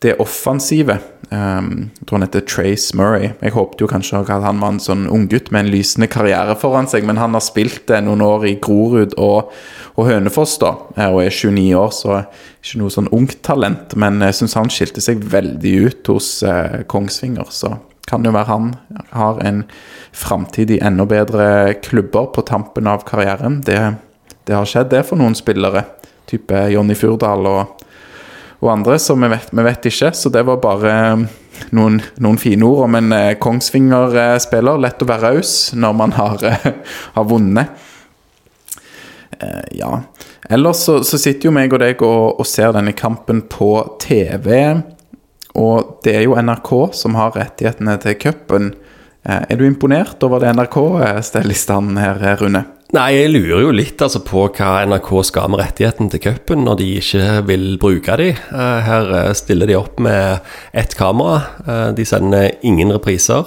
det 0.00 0.14
offensive 0.22 0.96
um, 1.30 1.90
Jeg 1.98 2.06
tror 2.06 2.16
han 2.16 2.24
heter 2.24 2.44
Trace 2.48 2.96
Murray. 2.96 3.32
Jeg 3.42 3.52
håpet 3.52 3.82
jo 3.82 3.88
kanskje 3.90 4.22
at 4.22 4.30
han 4.32 4.62
var 4.62 4.72
en 4.72 4.80
sånn 4.80 5.04
unggutt 5.12 5.50
med 5.52 5.66
en 5.66 5.72
lysende 5.74 6.08
karriere 6.10 6.56
foran 6.58 6.88
seg, 6.88 7.04
men 7.08 7.20
han 7.20 7.36
har 7.36 7.44
spilt 7.44 7.92
noen 8.06 8.24
år 8.24 8.46
i 8.48 8.54
Grorud 8.64 9.12
og, 9.20 9.52
og 10.00 10.08
Hønefoss, 10.08 10.56
da, 10.62 10.72
eh, 10.96 11.04
og 11.10 11.20
er 11.26 11.34
29 11.36 11.66
år, 11.76 11.92
så 11.92 12.22
ikke 12.62 12.80
noe 12.80 12.94
sånn 12.94 13.12
ungt 13.12 13.42
talent. 13.46 13.92
Men 14.00 14.24
jeg 14.24 14.40
syns 14.40 14.56
han 14.56 14.72
skilte 14.72 15.04
seg 15.04 15.20
veldig 15.20 15.74
ut 15.84 16.12
hos 16.14 16.32
uh, 16.48 16.80
Kongsvinger, 16.88 17.52
så 17.52 17.76
kan 18.08 18.24
det 18.24 18.32
jo 18.32 18.38
være 18.38 18.50
han 18.50 18.72
har 19.12 19.44
en 19.46 19.60
framtid 20.16 20.72
i 20.74 20.80
enda 20.82 21.04
bedre 21.06 21.76
klubber 21.84 22.32
på 22.34 22.42
tampen 22.48 22.88
av 22.90 23.04
karrieren. 23.06 23.60
Det, 23.68 23.78
det 24.48 24.56
har 24.56 24.66
skjedd, 24.66 24.88
det, 24.96 25.04
for 25.12 25.20
noen 25.20 25.36
spillere. 25.38 25.84
Type 26.30 26.64
Jonny 26.72 26.96
Furdal 26.96 27.46
og 27.46 27.84
og 28.60 28.72
andre, 28.72 28.98
så 29.00 29.16
vi 29.16 29.28
vet, 29.32 29.52
vi 29.56 29.64
vet 29.64 29.86
ikke. 29.88 30.10
Så 30.16 30.32
det 30.32 30.42
var 30.48 30.60
bare 30.60 30.90
eh, 30.92 31.22
noen, 31.76 32.00
noen 32.20 32.40
fine 32.40 32.66
ord 32.66 32.84
om 32.88 32.98
en 32.98 33.14
eh, 33.16 33.36
Kongsvinger-spiller. 33.40 34.80
Lett 34.84 35.00
å 35.00 35.08
være 35.08 35.32
raus 35.32 35.54
når 35.76 35.96
man 35.96 36.12
har, 36.18 36.44
eh, 36.44 36.66
har 37.16 37.28
vunnet. 37.28 37.88
Eh, 39.40 39.64
ja. 39.80 39.94
Ellers 40.50 40.84
så, 40.84 40.98
så, 41.06 41.18
sitter 41.20 41.48
jo 41.48 41.54
meg 41.56 41.72
og 41.72 41.80
deg 41.80 42.02
og, 42.04 42.40
og, 42.40 42.46
ser 42.48 42.74
denne 42.76 42.92
kampen 42.96 43.44
på 43.48 43.72
TV. 44.02 44.52
Og 45.60 45.96
det 46.04 46.18
er 46.18 46.26
jo 46.26 46.36
NRK 46.36 46.74
som 47.00 47.16
har 47.16 47.32
rettighetene 47.38 47.96
til 48.02 48.18
cupen. 48.20 48.74
Eh, 49.24 49.40
er 49.48 49.56
du 49.56 49.64
imponert 49.64 50.20
over 50.26 50.44
det 50.44 50.52
NRK 50.58 50.78
steller 51.24 51.56
i 51.56 51.62
stand 51.64 51.96
her, 52.00 52.20
Rune? 52.42 52.66
Nei, 52.90 53.10
jeg 53.14 53.30
lurer 53.30 53.62
jo 53.62 53.70
litt 53.74 54.02
altså, 54.02 54.18
på 54.26 54.48
hva 54.50 54.80
NRK 54.88 55.10
skal 55.28 55.50
med 55.52 55.60
rettigheten 55.62 56.10
til 56.10 56.22
cupen 56.24 56.64
når 56.66 56.80
de 56.80 56.88
ikke 56.98 57.26
vil 57.46 57.66
bruke 57.78 58.16
de. 58.18 58.32
Eh, 58.34 58.78
her 58.86 59.12
eh, 59.14 59.30
stiller 59.38 59.70
de 59.70 59.76
opp 59.78 60.00
med 60.02 60.42
ett 60.74 60.96
kamera. 60.98 61.38
Eh, 61.62 61.88
de 61.94 62.06
sender 62.08 62.50
ingen 62.66 62.90
repriser. 62.90 63.46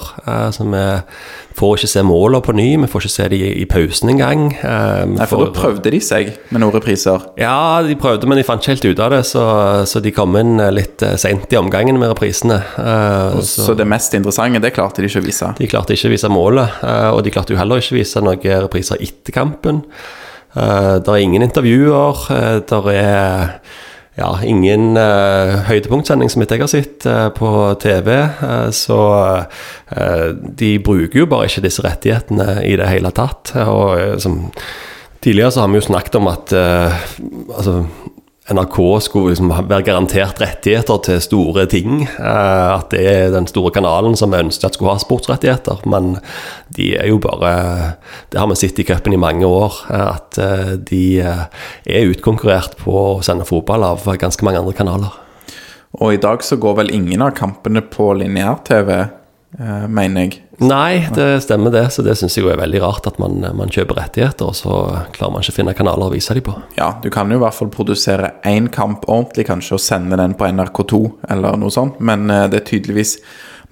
Så 0.55 0.63
vi 0.63 0.83
får 1.57 1.75
ikke 1.77 1.89
se 1.91 2.01
målene 2.07 2.41
på 2.43 2.55
ny, 2.55 2.67
vi 2.81 2.87
får 2.89 3.03
ikke 3.03 3.13
se 3.13 3.25
de 3.33 3.39
i 3.59 3.65
pausen 3.69 4.09
engang. 4.13 4.45
Nei, 4.55 5.27
for 5.29 5.43
da 5.43 5.51
prøvde 5.53 5.91
de 5.93 5.99
seg 6.01 6.31
med 6.49 6.63
noen 6.63 6.73
repriser? 6.73 7.27
Ja, 7.37 7.83
de 7.85 7.97
prøvde, 7.99 8.29
men 8.29 8.39
de 8.39 8.45
fant 8.47 8.63
ikke 8.63 8.73
helt 8.73 8.87
ut 8.87 9.03
av 9.03 9.13
det. 9.13 9.21
Så, 9.29 9.43
så 9.89 10.01
de 10.03 10.13
kom 10.15 10.37
inn 10.39 10.57
litt 10.73 11.03
seint 11.21 11.51
i 11.53 11.59
omgangen 11.59 11.99
med 12.01 12.13
reprisene. 12.13 12.61
Så, 13.43 13.67
så, 13.67 13.77
det 13.77 13.85
mest 13.89 14.15
interessante, 14.17 14.63
det 14.63 14.73
klarte 14.73 15.03
de 15.03 15.11
ikke 15.11 15.21
å 15.21 15.27
vise? 15.27 15.51
De 15.59 15.69
klarte 15.69 15.97
ikke 15.97 16.09
å 16.09 16.15
vise 16.15 16.31
målet, 16.31 16.79
og 17.11 17.21
de 17.25 17.35
klarte 17.35 17.53
jo 17.53 17.59
heller 17.59 17.83
ikke 17.83 17.97
å 17.97 17.99
vise 17.99 18.23
noen 18.23 18.65
repriser 18.65 19.03
etter 19.03 19.32
kampen. 19.33 19.83
Uh, 20.53 20.99
det 21.01 21.09
er 21.09 21.23
ingen 21.23 21.45
intervjuer. 21.45 22.27
Uh, 22.29 22.59
det 22.61 22.95
er 22.97 23.57
ja, 24.17 24.29
ingen 24.45 24.93
uh, 24.97 25.63
høydepunktsending 25.65 26.29
som 26.29 26.43
jeg 26.45 26.61
har 26.61 26.69
sett 26.69 27.05
uh, 27.09 27.29
på 27.33 27.49
TV. 27.81 28.11
Uh, 28.43 28.69
så 28.73 28.99
de 30.57 30.71
bruker 30.83 31.23
jo 31.23 31.29
bare 31.29 31.49
ikke 31.49 31.65
disse 31.65 31.83
rettighetene 31.85 32.63
i 32.65 32.75
det 32.79 32.89
hele 32.89 33.13
tatt. 33.15 33.55
Og 33.65 34.21
som 34.23 34.45
Tidligere 35.23 35.53
så 35.55 35.61
har 35.63 35.69
vi 35.71 35.77
jo 35.79 35.85
snakket 35.85 36.15
om 36.19 36.25
at 36.27 36.51
altså, 36.51 37.73
NRK 38.51 38.77
skulle 38.99 39.31
liksom 39.31 39.51
være 39.55 39.85
garantert 39.87 40.41
rettigheter 40.43 40.97
til 41.05 41.21
store 41.23 41.63
ting. 41.71 42.01
Eh, 42.03 42.71
at 42.73 42.89
det 42.91 43.03
er 43.07 43.31
den 43.31 43.47
store 43.47 43.71
kanalen 43.71 44.17
som 44.19 44.33
vi 44.33 44.41
ønsket 44.43 44.67
at 44.67 44.75
skulle 44.75 44.91
ha 44.91 44.99
sportsrettigheter. 44.99 45.85
Men 45.87 46.17
de 46.75 46.89
er 46.99 47.07
jo 47.07 47.21
bare 47.23 47.95
Det 48.31 48.39
har 48.39 48.49
vi 48.49 48.55
sett 48.59 48.79
i 48.79 48.83
cupen 48.83 49.13
i 49.13 49.21
mange 49.21 49.47
år. 49.47 49.79
Eh, 49.89 50.07
at 50.09 50.37
eh, 50.43 50.75
de 50.75 51.23
er 51.23 52.11
utkonkurrert 52.11 52.75
på 52.83 52.91
å 52.91 53.23
sende 53.23 53.47
fotball 53.47 53.83
av 53.83 54.03
ganske 54.19 54.43
mange 54.43 54.59
andre 54.59 54.75
kanaler. 54.75 55.15
Og 56.01 56.13
i 56.13 56.19
dag 56.19 56.43
så 56.43 56.57
går 56.57 56.81
vel 56.81 56.91
ingen 56.91 57.21
av 57.21 57.31
kampene 57.37 57.79
på 57.85 58.11
lineær-TV, 58.17 59.07
mener 59.87 60.25
jeg. 60.25 60.42
Nei, 60.61 61.07
det 61.15 61.41
stemmer 61.41 61.73
det. 61.73 61.87
Så 61.95 62.03
det 62.05 62.15
syns 62.19 62.37
jeg 62.37 62.45
jo 62.45 62.51
er 62.53 62.59
veldig 62.61 62.81
rart 62.83 63.07
at 63.09 63.17
man, 63.21 63.39
man, 63.57 63.71
kjøper 63.73 63.97
rettigheter, 63.97 64.51
og 64.51 64.57
så 64.57 64.75
klarer 65.15 65.33
man 65.33 65.45
ikke 65.45 65.55
å 65.55 65.57
finne 65.57 65.77
kanaler 65.77 66.09
å 66.09 66.13
vise 66.13 66.35
dem 66.37 66.45
på. 66.45 66.55
Ja, 66.77 66.91
du 67.01 67.09
kan 67.13 67.31
jo 67.33 67.39
i 67.39 67.43
hvert 67.43 67.57
fall 67.57 67.71
produsere 67.73 68.35
én 68.47 68.69
kamp 68.73 69.07
ordentlig, 69.07 69.47
kanskje, 69.49 69.79
og 69.79 69.83
sende 69.83 70.19
den 70.19 70.37
på 70.37 70.49
NRK2 70.49 71.01
eller 71.33 71.57
noe 71.59 71.73
sånt, 71.73 71.97
men 72.03 72.29
eh, 72.29 72.45
det 72.51 72.61
er 72.61 72.69
tydeligvis 72.69 73.17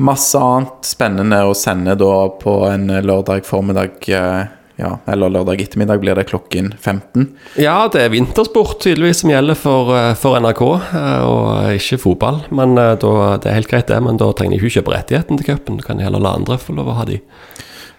masse 0.01 0.39
annet 0.39 0.87
spennende 0.87 1.43
å 1.45 1.53
sende 1.57 1.93
da 1.99 2.15
på 2.41 2.55
en 2.71 2.89
lørdag 3.05 3.45
formiddag 3.45 4.09
eh, 4.09 4.41
ja, 4.81 4.95
eller 5.13 5.29
lørdag 5.29 5.61
ettermiddag 5.61 6.01
blir 6.01 6.17
det 6.17 6.25
klokken 6.31 6.71
15. 6.73 7.27
Ja, 7.61 7.85
det 7.93 8.01
er 8.01 8.13
vintersport 8.13 8.79
tydeligvis 8.81 9.21
som 9.21 9.31
gjelder 9.31 9.57
for, 9.59 9.91
eh, 9.95 10.13
for 10.17 10.39
NRK, 10.41 10.63
eh, 10.97 11.21
og 11.27 11.75
ikke 11.77 12.01
fotball. 12.01 12.41
Men 12.49 12.73
eh, 12.77 12.95
da, 13.01 13.37
Det 13.37 13.51
er 13.51 13.59
helt 13.59 13.69
greit, 13.69 13.87
det, 13.87 14.01
men 14.01 14.17
da 14.17 14.31
trenger 14.33 14.57
de 14.57 14.65
ikke 14.65 14.81
kjøpe 14.81 14.95
rettigheten 14.95 15.37
til 15.37 15.51
cupen. 15.51 15.77
Du 15.77 15.85
kan 15.85 16.01
heller 16.01 16.19
la 16.19 16.33
andre 16.39 16.57
få 16.57 16.73
lov 16.77 16.89
å 16.89 16.97
ha 16.97 17.05
de. 17.05 17.21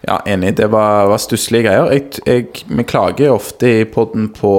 Ja, 0.03 0.19
enig. 0.27 0.57
Det 0.59 0.67
var, 0.73 1.07
var 1.07 1.23
stusslige 1.23 1.69
greier. 1.69 1.93
Jeg, 1.95 2.21
jeg, 2.27 2.67
vi 2.67 2.85
klager 2.85 3.37
ofte 3.37 3.71
i 3.83 3.87
poden 3.87 4.33
på 4.35 4.53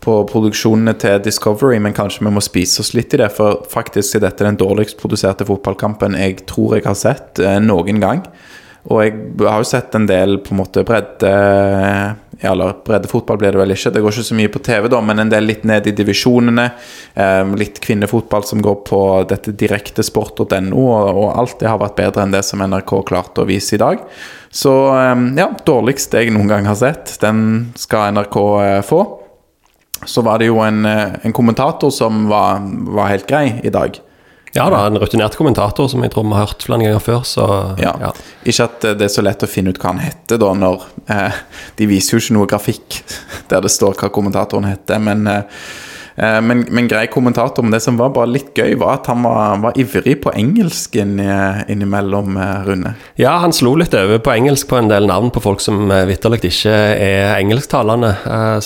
på 0.00 0.14
produksjonene 0.30 0.94
til 1.00 1.18
Discovery, 1.24 1.76
men 1.82 1.92
kanskje 1.96 2.24
vi 2.24 2.32
må 2.32 2.40
spise 2.44 2.80
oss 2.80 2.94
litt 2.96 3.12
i 3.14 3.20
det. 3.20 3.28
For 3.36 3.60
faktisk 3.70 4.16
er 4.16 4.24
dette 4.24 4.46
den 4.46 4.58
dårligst 4.60 4.96
produserte 5.00 5.44
fotballkampen 5.48 6.16
jeg 6.16 6.46
tror 6.48 6.78
jeg 6.78 6.86
har 6.88 6.96
sett 6.98 7.42
eh, 7.44 7.58
noen 7.60 8.00
gang. 8.02 8.24
Og 8.88 9.02
jeg 9.04 9.12
har 9.44 9.60
jo 9.60 9.68
sett 9.68 9.94
en 9.96 10.06
del 10.08 10.38
på 10.40 10.54
en 10.54 10.60
måte 10.62 10.84
bredde 10.88 11.30
ja, 12.40 12.52
Eller 12.54 12.78
breddefotball 12.86 13.36
blir 13.36 13.52
det 13.52 13.60
vel 13.60 13.74
ikke, 13.74 13.92
det 13.92 14.00
går 14.00 14.14
ikke 14.14 14.28
så 14.30 14.36
mye 14.38 14.52
på 14.52 14.62
TV, 14.64 14.88
da, 14.88 15.02
men 15.04 15.20
en 15.20 15.32
del 15.32 15.44
litt 15.44 15.66
ned 15.68 15.90
i 15.90 15.92
divisjonene. 15.92 16.64
Eh, 17.12 17.52
litt 17.60 17.82
kvinnefotball 17.84 18.46
som 18.48 18.62
går 18.64 18.78
på 18.88 19.00
dette 19.28 19.52
direktesport.no, 19.60 20.86
og, 20.86 21.10
og 21.10 21.26
alt 21.34 21.58
det 21.60 21.68
har 21.68 21.82
vært 21.82 21.98
bedre 22.00 22.24
enn 22.24 22.32
det 22.32 22.40
som 22.48 22.64
NRK 22.64 22.94
klarte 23.12 23.44
å 23.44 23.48
vise 23.50 23.76
i 23.76 23.82
dag. 23.82 24.00
Så 24.48 24.72
eh, 24.96 25.24
ja, 25.36 25.50
dårligst 25.68 26.16
jeg 26.16 26.32
noen 26.32 26.48
gang 26.48 26.70
har 26.70 26.80
sett. 26.80 27.18
Den 27.20 27.74
skal 27.76 28.16
NRK 28.16 28.38
eh, 28.64 28.80
få. 28.88 29.04
Så 30.08 30.24
var 30.24 30.40
det 30.40 30.48
jo 30.48 30.62
en, 30.64 30.86
eh, 30.88 31.18
en 31.20 31.36
kommentator 31.36 31.92
som 31.92 32.24
var, 32.32 32.64
var 32.96 33.12
helt 33.12 33.28
grei 33.28 33.60
i 33.60 33.74
dag. 33.74 34.00
Ja 34.52 34.66
da, 34.70 34.86
en 34.86 34.98
rutinert 34.98 35.36
kommentator 35.38 35.86
som 35.90 36.02
jeg 36.02 36.10
tror 36.10 36.26
vi 36.26 36.34
har 36.34 36.48
hørt 36.48 36.64
flere 36.66 36.82
ganger 36.82 37.02
før. 37.04 37.22
Så, 37.26 37.44
ja. 37.78 37.92
ja. 38.02 38.14
Ikke 38.42 38.66
at 38.66 38.88
det 38.98 39.06
er 39.06 39.12
så 39.12 39.22
lett 39.22 39.44
å 39.46 39.50
finne 39.50 39.70
ut 39.70 39.78
hva 39.78 39.92
han 39.92 40.02
heter, 40.02 40.40
da, 40.42 40.50
når 40.58 40.88
eh, 41.10 41.44
De 41.78 41.86
viser 41.90 42.16
jo 42.16 42.24
ikke 42.24 42.36
noe 42.38 42.50
grafikk 42.50 42.98
der 43.52 43.62
det 43.62 43.70
står 43.70 43.94
hva 44.00 44.10
kommentatoren 44.10 44.66
heter, 44.66 44.98
men, 45.02 45.22
eh, 45.30 45.62
eh 46.18 46.40
men, 46.42 46.64
men 46.66 46.88
grei 46.90 47.04
kommentator. 47.12 47.62
Men 47.62 47.76
det 47.76 47.82
som 47.84 48.00
var 48.00 48.10
bare 48.16 48.32
litt 48.32 48.50
gøy, 48.58 48.74
var 48.80 48.98
at 48.98 49.10
han 49.12 49.22
var, 49.22 49.60
var 49.62 49.78
ivrig 49.78 50.16
på 50.24 50.34
engelsk 50.34 50.98
innimellom, 50.98 52.40
eh, 52.42 52.56
Rune. 52.66 52.96
Ja, 53.22 53.36
han 53.44 53.54
slo 53.54 53.76
litt 53.78 53.94
over 53.94 54.18
på 54.18 54.34
engelsk 54.34 54.72
på 54.72 54.80
en 54.80 54.90
del 54.90 55.06
navn 55.06 55.30
på 55.30 55.44
folk 55.46 55.62
som 55.62 55.84
eh, 55.94 56.08
vitterlig 56.10 56.42
ikke 56.50 56.74
er 56.96 57.36
engelsktalende. 57.36 58.16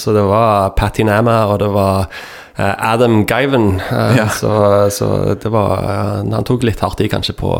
Så 0.00 0.16
det 0.16 0.24
var 0.32 0.72
Patty 0.80 1.04
Nama, 1.04 1.42
og 1.52 1.60
det 1.60 1.70
var 1.76 2.08
Eh, 2.08 2.43
Adam 2.56 3.26
Guyven. 3.26 3.80
Eh, 3.90 4.16
ja. 4.16 4.28
Så, 4.28 4.90
så, 4.90 5.34
det 5.42 5.50
var 5.50 5.78
eh, 5.82 6.32
Han 6.34 6.46
tok 6.46 6.62
litt 6.62 6.80
hardt 6.80 7.02
i, 7.02 7.08
kanskje, 7.10 7.34
på, 7.38 7.50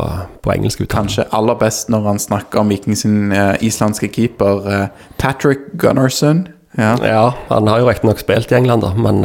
på 0.41 0.53
engelsk 0.53 0.85
uttale. 0.85 1.05
Kanskje 1.05 1.27
aller 1.35 1.57
best 1.59 1.91
når 1.91 2.09
han 2.09 2.21
snakker 2.21 2.63
om 2.63 2.71
Viking 2.71 2.95
sin 2.95 3.33
islandske 3.59 4.09
keeper 4.15 4.89
Patrick 5.19 5.73
Gunnarsson. 5.73 6.47
Ja. 6.75 6.97
ja. 7.07 7.27
han 7.47 7.69
har 7.71 7.79
jo 7.79 7.87
riktignok 7.87 8.19
spilt 8.19 8.51
i 8.51 8.55
England, 8.57 8.83
da, 8.83 8.89
men, 8.99 9.21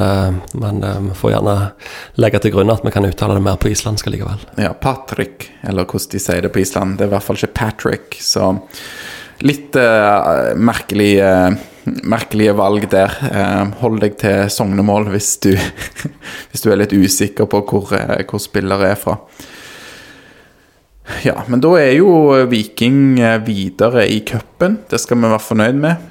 men 0.54 0.84
vi 1.08 1.16
får 1.18 1.32
gjerne 1.32 1.54
legge 2.22 2.38
til 2.44 2.52
grunn 2.54 2.70
at 2.70 2.84
vi 2.86 2.92
kan 2.94 3.08
uttale 3.08 3.34
det 3.40 3.42
mer 3.42 3.58
på 3.58 3.72
islandsk 3.72 4.06
likevel. 4.06 4.44
Ja, 4.54 4.70
Patrick, 4.70 5.48
eller 5.66 5.82
hvordan 5.82 6.12
de 6.12 6.20
sier 6.22 6.46
det 6.46 6.52
på 6.54 6.62
Island. 6.62 6.98
Det 6.98 7.08
er 7.08 7.10
i 7.10 7.14
hvert 7.16 7.26
fall 7.26 7.40
ikke 7.40 7.56
Patrick, 7.58 8.20
så 8.22 8.52
litt 9.46 9.74
uh, 9.78 10.52
merkelig 10.60 11.10
uh, 11.24 11.58
merkelige 12.08 12.54
valg 12.58 12.86
der. 12.92 13.14
Eh, 13.30 13.70
hold 13.82 14.00
deg 14.02 14.18
til 14.20 14.50
sognemål 14.52 15.10
hvis 15.12 15.34
du, 15.44 15.52
hvis 16.50 16.64
du 16.64 16.70
er 16.70 16.82
litt 16.82 16.94
usikker 16.94 17.48
på 17.50 17.62
hvor, 17.68 17.94
eh, 17.96 18.20
hvor 18.28 18.42
spillere 18.42 18.92
er 18.92 19.00
fra. 19.00 19.18
Ja, 21.24 21.40
men 21.50 21.58
da 21.58 21.72
er 21.80 21.96
jo 21.96 22.10
Viking 22.50 23.18
eh, 23.18 23.40
videre 23.46 24.06
i 24.06 24.20
cupen. 24.26 24.78
Det 24.90 25.00
skal 25.02 25.18
vi 25.18 25.30
være 25.30 25.42
fornøyd 25.42 25.80
med. 25.82 26.08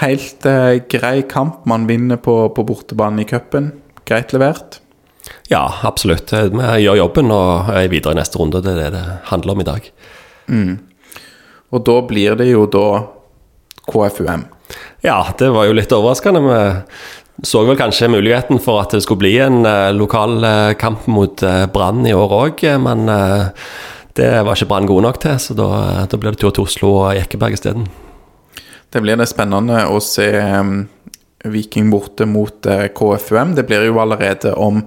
Helt 0.00 0.46
grei 0.92 1.16
kamp. 1.28 1.64
Man 1.66 1.88
vinner 1.90 2.20
på, 2.22 2.38
på 2.54 2.66
bortebane 2.66 3.24
i 3.24 3.28
cupen. 3.28 3.72
Greit 4.06 4.34
levert. 4.36 4.80
Ja, 5.50 5.64
absolutt. 5.86 6.30
Vi 6.30 6.82
gjør 6.84 7.00
jobben 7.00 7.32
og 7.34 7.72
er 7.74 7.90
videre 7.90 8.14
i 8.14 8.20
neste 8.20 8.38
runde. 8.38 8.62
Det 8.62 8.76
er 8.76 8.84
det 8.84 8.92
det 8.94 9.04
handler 9.32 9.56
om 9.56 9.62
i 9.62 9.66
dag. 9.66 9.90
Mm. 10.46 10.76
Og 11.74 11.82
da 11.86 11.96
blir 12.06 12.38
det 12.38 12.46
jo 12.52 12.66
da 12.70 12.86
KFUM. 13.90 14.46
Ja, 15.04 15.20
det 15.38 15.52
var 15.54 15.68
jo 15.68 15.76
litt 15.76 15.92
overraskende. 15.94 16.42
Vi 16.46 16.58
så 17.44 17.64
vel 17.68 17.76
kanskje 17.76 18.08
muligheten 18.08 18.60
for 18.62 18.80
at 18.80 18.94
det 18.94 19.02
skulle 19.04 19.20
bli 19.20 19.34
en 19.44 19.60
uh, 19.66 19.92
lokal 19.92 20.38
uh, 20.40 20.72
kamp 20.80 21.04
mot 21.10 21.42
uh, 21.44 21.66
Brann 21.72 22.06
i 22.08 22.14
år 22.16 22.32
òg, 22.32 22.64
men 22.80 23.06
det 24.16 24.30
var 24.46 24.56
ikke 24.56 24.70
Brann 24.70 24.88
gode 24.88 25.04
nok 25.04 25.20
til, 25.20 25.36
så 25.42 25.56
da, 25.56 25.68
da 26.08 26.20
blir 26.20 26.32
det 26.32 26.40
tur 26.40 26.54
til 26.56 26.64
Oslo 26.64 26.92
og 27.02 27.16
Jekkeberg 27.18 27.58
isteden. 27.58 27.88
Det 28.92 29.02
blir 29.04 29.18
det 29.20 29.28
spennende 29.28 29.82
å 29.92 30.00
se 30.00 30.30
Viking 31.46 31.90
borte 31.92 32.24
mot 32.24 32.64
KFUM. 32.96 33.52
Det 33.58 33.66
blir 33.68 33.84
jo 33.90 34.00
allerede 34.00 34.54
om 34.56 34.80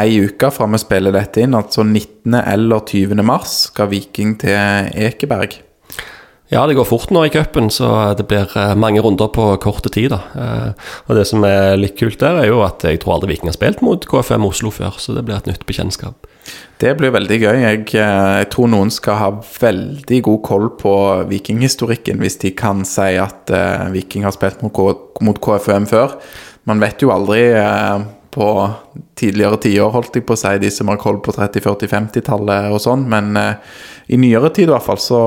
ei 0.00 0.22
uke 0.24 0.48
fra 0.54 0.70
vi 0.72 0.80
spiller 0.80 1.12
dette 1.12 1.44
inn, 1.44 1.58
altså 1.58 1.84
19. 1.84 2.38
eller 2.40 2.86
20. 2.88 3.20
mars 3.26 3.66
skal 3.68 3.90
Viking 3.92 4.38
til 4.40 4.88
Ekeberg. 5.10 5.60
Ja, 6.50 6.64
det 6.66 6.74
går 6.74 6.84
fort 6.88 7.12
nå 7.14 7.22
i 7.24 7.30
cupen, 7.30 7.68
så 7.70 7.86
det 8.18 8.24
blir 8.26 8.50
eh, 8.58 8.72
mange 8.74 8.98
runder 9.04 9.28
på 9.30 9.44
korte 9.62 9.90
tid. 9.94 10.10
da. 10.10 10.18
Eh, 10.34 10.88
og 11.06 11.14
Det 11.14 11.22
som 11.28 11.44
er 11.46 11.78
litt 11.78 11.94
kult 11.98 12.18
der, 12.18 12.40
er 12.40 12.48
jo 12.50 12.64
at 12.66 12.82
jeg 12.82 12.98
tror 12.98 13.14
aldri 13.16 13.30
Viking 13.30 13.52
har 13.52 13.54
spilt 13.54 13.84
mot 13.86 14.02
KFM 14.02 14.48
Oslo 14.48 14.72
før, 14.74 14.98
så 14.98 15.14
det 15.14 15.22
blir 15.28 15.38
et 15.38 15.46
nytt 15.46 15.62
bekjentskap. 15.68 16.26
Det 16.82 16.96
blir 16.98 17.14
veldig 17.14 17.38
gøy. 17.38 17.54
Jeg, 17.62 17.86
eh, 17.94 18.34
jeg 18.42 18.50
tror 18.50 18.66
noen 18.72 18.90
skal 18.90 19.20
ha 19.20 19.30
veldig 19.38 20.22
god 20.26 20.42
koll 20.42 20.68
på 20.80 20.94
vikinghistorikken 21.30 22.18
hvis 22.18 22.40
de 22.42 22.50
kan 22.50 22.82
si 22.82 23.14
at 23.14 23.54
Viking 23.94 24.26
har 24.26 24.34
spilt 24.34 24.64
mot, 24.66 24.74
mot 25.22 25.38
KFM 25.38 25.86
før. 25.86 26.18
Man 26.66 26.82
vet 26.82 26.98
jo 26.98 27.14
aldri 27.14 27.46
på 28.30 28.46
tidligere 29.18 29.58
tiår, 29.64 29.90
holdt 29.94 30.16
jeg 30.16 30.26
på 30.26 30.36
å 30.36 30.40
si, 30.40 30.52
de 30.62 30.70
som 30.72 30.90
har 30.92 31.00
koll 31.02 31.18
på 31.24 31.34
30-, 31.34 31.64
40-, 31.64 31.90
50-tallet 31.90 32.70
og 32.70 32.78
sånn, 32.82 33.08
men 33.10 33.34
eh, 33.38 33.80
i 34.14 34.20
nyere 34.20 34.52
tid 34.54 34.68
i 34.68 34.72
hvert 34.74 34.86
fall 34.86 35.00
så 35.02 35.22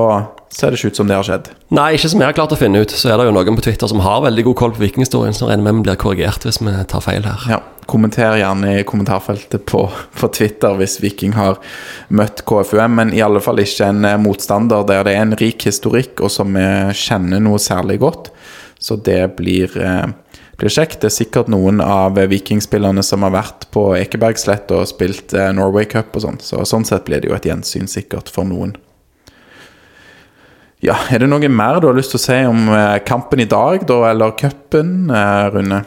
ser 0.54 0.70
det 0.70 0.78
ikke 0.78 0.92
ut 0.92 0.98
som 1.00 1.10
det 1.10 1.18
har 1.18 1.26
skjedd. 1.26 1.50
Nei, 1.74 1.90
ikke 1.96 2.10
som 2.12 2.22
jeg 2.22 2.30
har 2.30 2.36
klart 2.36 2.54
å 2.54 2.58
finne 2.58 2.80
ut. 2.84 2.92
Så 2.94 3.10
er 3.10 3.18
det 3.18 3.26
jo 3.26 3.34
noen 3.34 3.56
på 3.58 3.64
Twitter 3.66 3.90
som 3.90 4.02
har 4.04 4.22
veldig 4.22 4.44
god 4.48 4.58
koll 4.60 4.74
på 4.76 4.84
vikinghistorien, 4.84 5.34
så 5.34 5.48
regner 5.50 5.66
med 5.66 5.80
vi 5.80 5.88
blir 5.88 5.98
korrigert 6.00 6.46
hvis 6.46 6.60
vi 6.62 6.74
tar 6.90 7.02
feil 7.04 7.26
her. 7.26 7.46
Ja, 7.50 7.60
Kommenter 7.90 8.38
gjerne 8.38 8.78
i 8.78 8.84
kommentarfeltet 8.88 9.66
på, 9.68 9.82
på 10.20 10.28
Twitter 10.32 10.76
hvis 10.78 10.96
Viking 11.02 11.34
har 11.36 11.58
møtt 12.08 12.44
KFUM, 12.48 12.96
men 12.96 13.12
i 13.12 13.20
alle 13.24 13.42
fall 13.44 13.60
ikke 13.60 13.90
en 13.90 14.06
eh, 14.08 14.20
motstander 14.20 14.86
der 14.88 15.04
det 15.04 15.16
er 15.16 15.26
en 15.26 15.36
rik 15.40 15.66
historikk, 15.68 16.22
og 16.24 16.32
som 16.32 16.56
vi 16.56 16.64
kjenner 16.96 17.42
noe 17.44 17.60
særlig 17.60 17.98
godt. 18.04 18.30
Så 18.80 18.96
det 18.96 19.20
blir, 19.36 19.74
eh, 19.80 20.06
blir 20.60 20.72
kjekt. 20.72 21.00
Det 21.02 21.10
er 21.10 21.16
sikkert 21.16 21.50
noen 21.52 21.82
av 21.84 22.18
vikingspillerne 22.30 23.02
som 23.04 23.26
har 23.26 23.34
vært 23.34 23.68
på 23.74 23.88
Ekebergslett 23.98 24.70
og 24.74 24.86
spilt 24.90 25.34
eh, 25.36 25.52
Norway 25.56 25.88
Cup 25.90 26.14
og 26.16 26.26
sånn, 26.26 26.40
så 26.42 26.64
sånn 26.68 26.86
sett 26.88 27.06
blir 27.08 27.22
det 27.22 27.30
jo 27.30 27.36
et 27.36 27.48
gjensyn 27.48 27.90
sikkert 27.90 28.30
for 28.32 28.48
noen. 28.48 28.76
Ja, 30.84 30.98
Er 31.08 31.22
det 31.22 31.30
noe 31.32 31.48
mer 31.48 31.80
du 31.80 31.88
har 31.88 31.96
lyst 31.96 32.12
til 32.12 32.20
å 32.20 32.24
si 32.26 32.40
om 32.44 32.66
eh, 32.68 32.98
kampen 33.08 33.40
i 33.40 33.48
dag, 33.48 33.86
da, 33.88 34.02
eller 34.10 34.34
cupen, 34.36 35.08
eh, 35.08 35.44
Rune? 35.54 35.84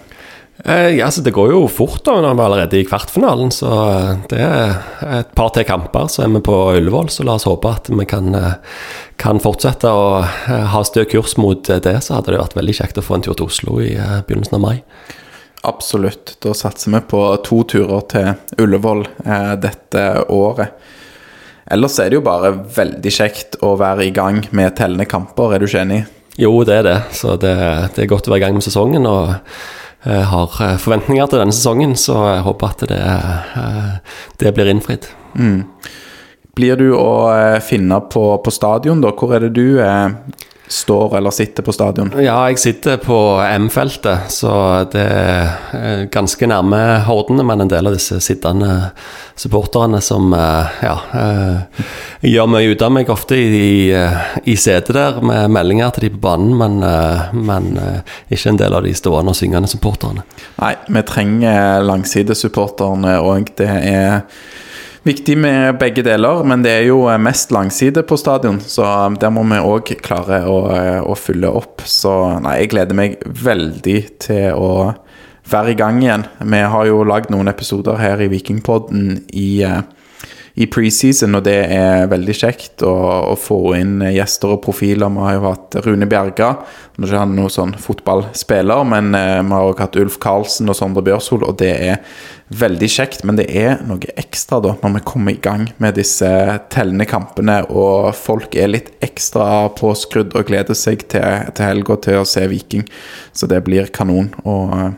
Eh, 0.65 0.89
ja, 0.98 1.12
så 1.12 1.22
Det 1.22 1.32
går 1.32 1.52
jo 1.52 1.67
fort 1.70 2.02
da, 2.06 2.15
når 2.22 2.34
vi 2.34 2.41
er 2.41 2.46
allerede 2.46 2.80
i 2.80 2.86
kvartfinalen. 2.88 3.52
Så 3.54 3.70
eh, 3.70 4.24
det 4.32 4.41
er 4.41 5.20
et 5.20 5.36
par 5.38 5.52
til 5.56 5.67
kamper, 5.67 6.10
så 6.10 6.26
er 6.26 6.34
vi 6.34 6.41
på 6.46 6.56
Ullevål. 6.78 7.12
Så 7.13 7.26
la 7.28 7.38
oss 7.38 7.48
håpe 7.48 7.70
at 7.70 7.91
vi 7.93 8.08
kan, 8.10 8.34
eh, 8.36 8.58
kan 9.22 9.41
fortsette 9.43 9.91
å 9.91 10.10
eh, 10.24 10.65
ha 10.74 10.84
stø 10.88 11.06
kurs 11.10 11.38
mot 11.38 11.62
det. 11.62 11.96
Så 12.04 12.17
hadde 12.17 12.34
det 12.34 12.41
vært 12.41 12.58
veldig 12.58 12.78
kjekt 12.82 13.00
å 13.02 13.06
få 13.06 13.20
en 13.20 13.28
tur 13.28 13.38
til 13.38 13.50
Oslo 13.52 13.80
i 13.84 13.93
begynnelsen 13.98 14.58
av 14.58 14.65
mai. 14.65 14.76
Absolutt. 15.67 16.38
Da 16.43 16.54
satser 16.56 16.93
vi 16.93 17.02
på 17.12 17.22
to 17.46 17.63
turer 17.67 18.06
til 18.10 18.62
Ullevål 18.62 19.08
eh, 19.26 19.56
dette 19.62 20.06
året. 20.34 20.93
Ellers 21.67 21.98
er 22.00 22.10
det 22.10 22.15
jo 22.15 22.24
bare 22.24 22.54
veldig 22.78 23.12
kjekt 23.12 23.58
å 23.65 23.74
være 23.78 24.06
i 24.08 24.13
gang 24.15 24.46
med 24.56 24.78
tellende 24.78 25.06
kamper, 25.10 25.52
er 25.52 25.60
du 25.60 25.67
ikke 25.67 25.82
enig? 25.84 26.06
Jo, 26.39 26.54
det 26.63 26.78
er 26.80 26.86
det. 26.86 27.00
Så 27.17 27.36
det, 27.41 27.52
det 27.98 28.06
er 28.06 28.10
godt 28.10 28.30
å 28.30 28.32
være 28.32 28.39
i 28.39 28.46
gang 28.46 28.56
med 28.56 28.63
sesongen. 28.63 29.10
og 29.10 29.34
har 30.08 30.58
eh, 30.63 30.76
forventninger 30.82 31.30
til 31.30 31.41
denne 31.41 31.56
sesongen, 31.56 31.96
så 32.00 32.17
jeg 32.32 32.43
håper 32.48 32.74
at 32.74 32.84
det, 32.91 33.00
eh, 33.62 34.20
det 34.41 34.54
blir 34.56 34.72
innfridd. 34.72 35.10
Blir 36.58 36.80
du 36.80 36.88
å 36.98 37.10
eh, 37.34 37.60
finne 37.62 38.00
på, 38.10 38.24
på 38.43 38.54
stadion, 38.54 39.02
da? 39.04 39.13
Hvor 39.13 39.36
er 39.36 39.46
det 39.46 39.54
du 39.58 39.80
eh, 39.84 40.10
står 40.67 41.17
eller 41.17 41.32
sitter 41.32 41.63
på 41.63 41.71
stadion? 41.71 42.12
Ja, 42.19 42.38
jeg 42.49 42.60
sitter 42.60 42.97
på 43.01 43.17
M-feltet, 43.45 44.32
så 44.34 44.51
det 44.91 45.03
er 45.03 46.08
ganske 46.12 46.49
nærme 46.49 46.82
hordene, 47.08 47.45
men 47.47 47.63
en 47.63 47.71
del 47.71 47.88
av 47.88 47.95
disse 47.95 48.19
sittende 48.23 48.91
supporterne 49.38 50.01
som 50.01 50.34
eh, 50.34 50.77
ja, 50.84 50.95
eh, 51.13 51.88
gjør 52.27 52.51
mye 52.51 52.73
ut 52.73 52.84
av 52.84 52.93
meg 52.93 53.12
ofte 53.13 53.38
i, 53.38 53.93
i 54.43 54.58
setet 54.60 54.95
der 54.97 55.21
med 55.21 55.53
meldinger 55.53 55.93
til 55.95 56.08
de 56.08 56.13
på 56.15 56.21
banen, 56.27 56.53
men, 56.60 56.80
eh, 56.84 57.34
men 57.38 57.71
eh, 57.80 58.15
ikke 58.34 58.53
en 58.53 58.62
del 58.62 58.77
av 58.77 58.88
de 58.88 58.95
stående 58.97 59.34
og 59.34 59.39
syngende 59.39 59.71
supporterne. 59.71 60.25
Nei, 60.60 60.73
vi 60.89 61.03
trenger 61.08 61.86
langsidesupporterne 61.86 63.19
òg. 63.23 63.53
Det 63.58 63.69
er 63.69 64.23
viktig 65.08 65.38
med 65.39 65.80
begge 65.82 66.04
deler, 66.06 66.43
men 66.48 66.63
det 66.65 66.74
er 66.74 66.86
jo 66.89 67.00
mest 67.22 67.52
langside 67.56 68.04
på 68.08 68.17
stadion, 68.20 68.60
så 68.62 68.86
der 69.20 69.32
må 69.34 69.46
vi 69.48 69.60
òg 69.63 69.91
klare 70.04 70.43
å, 70.50 70.58
å 71.08 71.15
fylle 71.17 71.52
opp. 71.52 71.86
Så 71.88 72.13
nei, 72.43 72.60
jeg 72.62 72.74
gleder 72.76 72.98
meg 72.98 73.20
veldig 73.26 74.00
til 74.28 74.58
å 74.58 74.72
være 75.48 75.74
i 75.74 75.78
gang 75.80 76.02
igjen. 76.04 76.26
Vi 76.43 76.62
har 76.74 76.89
jo 76.89 77.04
lagd 77.08 77.32
noen 77.32 77.52
episoder 77.52 78.00
her 78.02 78.22
i 78.24 78.30
Vikingpodden 78.32 79.24
i 79.32 79.50
eh, 79.65 79.82
i 80.58 80.65
preseason, 80.74 81.38
og 81.38 81.43
det 81.46 81.58
er 81.70 82.08
veldig 82.10 82.34
kjekt 82.34 82.82
å, 82.86 82.93
å 83.30 83.36
få 83.38 83.76
inn 83.78 84.00
gjester 84.10 84.56
og 84.56 84.63
profiler. 84.65 85.12
Vi 85.13 85.22
har 85.22 85.36
jo 85.36 85.43
hatt 85.46 85.78
Rune 85.86 86.08
Bjerga, 86.10 86.48
nå 86.98 87.06
er 87.06 87.12
ikke 87.12 87.22
han 87.22 87.36
noen 87.38 87.54
sånn 87.54 87.76
fotballspiller, 87.78 88.82
men 88.89 89.13
eh, 89.13 89.38
vi 89.46 89.54
har 89.54 89.67
også 89.67 89.86
hatt 89.86 90.00
Ulf 90.02 90.17
Karlsen 90.24 90.74
og 90.74 90.80
Sondre 90.80 91.06
Bjørshol, 91.06 91.46
og 91.46 91.60
det 91.62 91.72
er 91.91 92.02
veldig 92.58 92.89
kjekt. 92.89 93.22
Men 93.28 93.38
det 93.38 93.46
er 93.54 93.86
noe 93.86 94.17
ekstra 94.17 94.58
da, 94.65 94.74
når 94.82 94.98
vi 94.98 95.06
kommer 95.13 95.38
i 95.38 95.41
gang 95.46 95.70
med 95.84 96.00
disse 96.02 96.34
tellende 96.74 97.06
kampene, 97.06 97.60
og 97.70 98.10
folk 98.17 98.58
er 98.58 98.74
litt 98.74 98.93
ekstra 99.06 99.67
påskrudd 99.78 100.34
og 100.34 100.50
gleder 100.50 100.78
seg 100.78 101.06
til, 101.13 101.52
til 101.54 101.70
helga 101.70 102.02
til 102.02 102.24
å 102.24 102.28
se 102.28 102.48
Viking. 102.50 102.88
Så 103.30 103.46
det 103.52 103.62
blir 103.67 103.93
kanon. 103.93 104.34
Og 104.41 104.96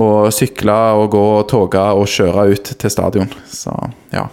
og 0.00 0.30
sykle 0.32 0.74
og 0.96 1.10
gå 1.12 1.22
og 1.40 1.48
toge 1.50 1.80
og 1.98 2.06
kjøre 2.08 2.46
ut 2.54 2.70
til 2.78 2.92
stadion. 2.92 3.32
Så 3.50 3.74
ja. 4.14 4.28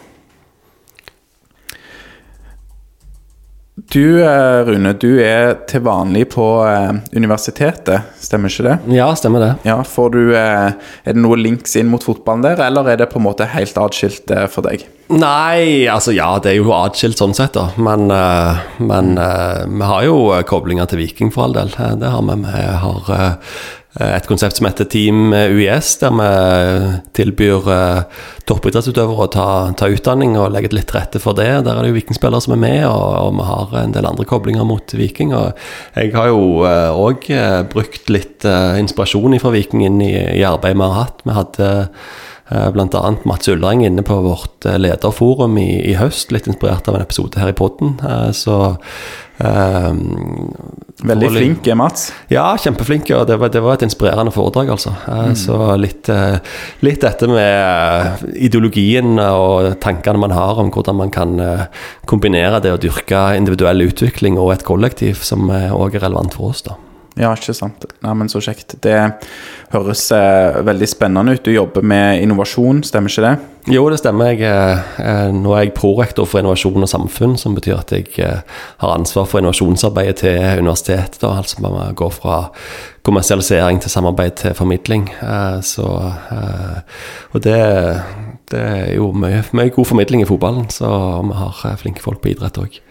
Du 3.78 4.24
eh, 4.24 4.66
Rune, 4.66 4.94
du 4.98 5.20
er 5.22 5.52
til 5.70 5.84
vanlig 5.86 6.24
på 6.34 6.46
eh, 6.66 6.96
universitetet, 7.13 8.08
stemmer 8.26 8.50
ikke 8.50 8.66
det? 8.66 8.78
Ja, 8.98 9.12
stemmer 9.13 9.44
det. 9.44 9.50
Ja, 9.70 9.76
får 9.86 10.10
du, 10.16 10.22
eh, 10.34 10.72
Er 11.06 11.13
det 11.13 11.22
noe 11.22 11.38
links 11.38 11.78
inn 11.78 11.92
mot 11.92 12.02
fotballen 12.02 12.42
der, 12.42 12.63
eller 12.66 12.90
er 12.90 12.98
det 12.98 13.12
på 13.12 13.22
en 13.22 13.28
måte 13.28 13.46
helt 13.54 13.78
atskilt 13.78 14.34
for 14.50 14.66
deg? 14.66 14.88
Nei, 15.13 15.86
altså 15.94 16.12
ja, 16.16 16.32
det 16.42 16.56
er 16.56 16.58
jo 16.58 16.74
atskilt 16.74 17.22
sånn 17.22 17.38
sett, 17.38 17.54
da. 17.54 17.70
Men, 17.78 18.10
men 18.82 19.13
vi 19.16 19.88
har 19.88 20.08
jo 20.10 20.18
koblinger 20.50 20.90
til 20.90 21.00
Viking, 21.04 21.30
for 21.32 21.46
all 21.46 21.56
del. 21.56 21.70
Det 21.72 22.12
har 22.12 22.26
vi. 22.28 22.42
Vi 22.42 22.66
har 22.82 23.38
et 23.97 24.27
konsept 24.29 24.60
som 24.60 24.67
heter 24.67 24.86
Team 24.91 25.31
UiS, 25.33 25.95
der 26.01 26.13
vi 26.13 26.27
tilbyr 27.17 27.69
eh, 27.73 28.21
toppidrettsutøvere 28.47 29.25
å 29.25 29.31
ta, 29.33 29.47
ta 29.77 29.89
utdanning 29.89 30.36
og 30.38 30.51
legge 30.53 30.71
litt 30.75 30.89
til 30.91 30.99
rette 30.99 31.21
for 31.23 31.38
det. 31.38 31.49
Der 31.65 31.73
er 31.73 31.81
det 31.81 31.91
jo 31.91 31.97
vikingspillere 31.97 32.43
som 32.45 32.53
er 32.53 32.62
med, 32.62 32.79
og, 32.89 33.07
og 33.23 33.36
vi 33.39 33.47
har 33.49 33.75
en 33.81 33.95
del 33.95 34.10
andre 34.10 34.27
koblinger 34.29 34.67
mot 34.69 34.95
Viking. 34.97 35.33
Og 35.38 35.57
jeg 35.97 36.13
har 36.13 36.29
jo 36.29 36.63
òg 37.07 37.29
brukt 37.73 38.13
litt 38.13 38.47
eh, 38.47 38.77
inspirasjon 38.83 39.39
fra 39.41 39.53
Viking 39.55 39.86
inn 39.88 40.01
i, 40.05 40.13
i 40.38 40.45
arbeidet 40.47 40.77
vi 40.77 40.88
har 40.88 40.97
hatt. 41.01 41.25
Vi 41.25 41.38
hadde 41.38 41.69
eh, 41.73 42.15
Bl.a. 42.49 43.15
Mats 43.27 43.49
Ullreng 43.51 43.86
inne 43.86 44.03
på 44.07 44.17
vårt 44.23 44.65
eh, 44.65 44.77
lederforum 44.79 45.57
i, 45.60 45.69
i 45.91 45.95
høst, 45.99 46.31
litt 46.31 46.47
inspirert 46.47 46.88
av 46.88 46.95
en 46.95 47.05
episode 47.05 47.39
her 47.41 47.51
i 47.51 47.57
podden. 47.57 47.97
Eh, 48.03 48.29
Så 48.36 48.60
Um, 49.38 50.49
Veldig 51.05 51.27
flink 51.29 51.67
Mats. 51.77 52.07
ja, 52.33 52.47
kjempeflink, 52.57 53.12
og 53.13 53.27
det 53.29 53.36
var, 53.38 53.51
det 53.53 53.62
var 53.62 53.77
et 53.77 53.83
inspirerende 53.86 54.33
foredrag, 54.33 54.71
altså. 54.73 54.95
Mm. 55.05 55.36
Så 55.38 55.57
litt, 55.77 56.10
eh, 56.10 56.39
litt 56.81 57.03
dette 57.05 57.29
med 57.29 57.38
eh, 57.38 58.23
ideologien 58.47 59.19
og 59.21 59.77
tankene 59.83 60.23
man 60.23 60.33
har 60.33 60.57
om 60.57 60.71
hvordan 60.73 60.97
man 60.97 61.13
kan 61.13 61.38
eh, 61.39 61.67
kombinere 62.10 62.63
det 62.65 62.73
å 62.73 62.81
dyrke 62.81 63.27
individuell 63.38 63.86
utvikling 63.86 64.41
og 64.41 64.55
et 64.55 64.65
kollektiv, 64.65 65.21
som 65.21 65.51
òg 65.53 65.99
er 65.99 66.07
relevant 66.07 66.33
for 66.33 66.49
oss, 66.49 66.65
da. 66.65 66.79
Ja, 67.17 67.32
ikke 67.34 67.56
sant. 67.58 67.86
Nei, 68.06 68.13
men 68.19 68.30
så 68.30 68.41
kjekt. 68.43 68.75
Det 68.84 68.97
høres 69.73 70.03
eh, 70.13 70.60
veldig 70.67 70.89
spennende 70.89 71.34
ut. 71.34 71.43
Du 71.45 71.49
jobber 71.53 71.86
med 71.86 72.21
innovasjon, 72.21 72.84
stemmer 72.86 73.12
ikke 73.12 73.25
det? 73.25 73.34
Jo, 73.73 73.88
det 73.91 73.97
stemmer. 73.99 74.36
Jeg, 74.38 74.84
eh, 75.01 75.23
nå 75.34 75.56
er 75.56 75.65
jeg 75.65 75.73
prorektor 75.77 76.30
for 76.30 76.43
innovasjon 76.43 76.86
og 76.86 76.91
samfunn, 76.91 77.34
som 77.41 77.58
betyr 77.58 77.80
at 77.80 77.95
jeg 77.95 78.12
eh, 78.23 78.45
har 78.84 78.93
ansvar 78.93 79.25
for 79.27 79.41
innovasjonsarbeidet 79.41 80.21
til 80.21 80.62
universitetet. 80.62 81.17
Da, 81.23 81.34
altså 81.41 81.65
man 81.65 81.97
går 81.97 82.13
fra 82.19 82.38
kommersialisering 83.08 83.82
til 83.82 83.91
samarbeid 83.91 84.32
til 84.43 84.53
formidling. 84.53 85.10
Eh, 85.21 85.62
så, 85.63 85.88
eh, 86.32 86.80
og 87.34 87.43
det, 87.43 87.60
det 88.51 88.60
er 88.62 88.91
jo 88.95 89.12
mye, 89.15 89.43
mye 89.58 89.73
god 89.73 89.86
formidling 89.86 90.23
i 90.23 90.30
fotballen, 90.30 90.69
så 90.69 90.89
vi 91.23 91.39
har 91.39 91.63
eh, 91.71 91.80
flinke 91.80 92.03
folk 92.03 92.21
på 92.23 92.36
idrett 92.36 92.60
òg. 92.62 92.82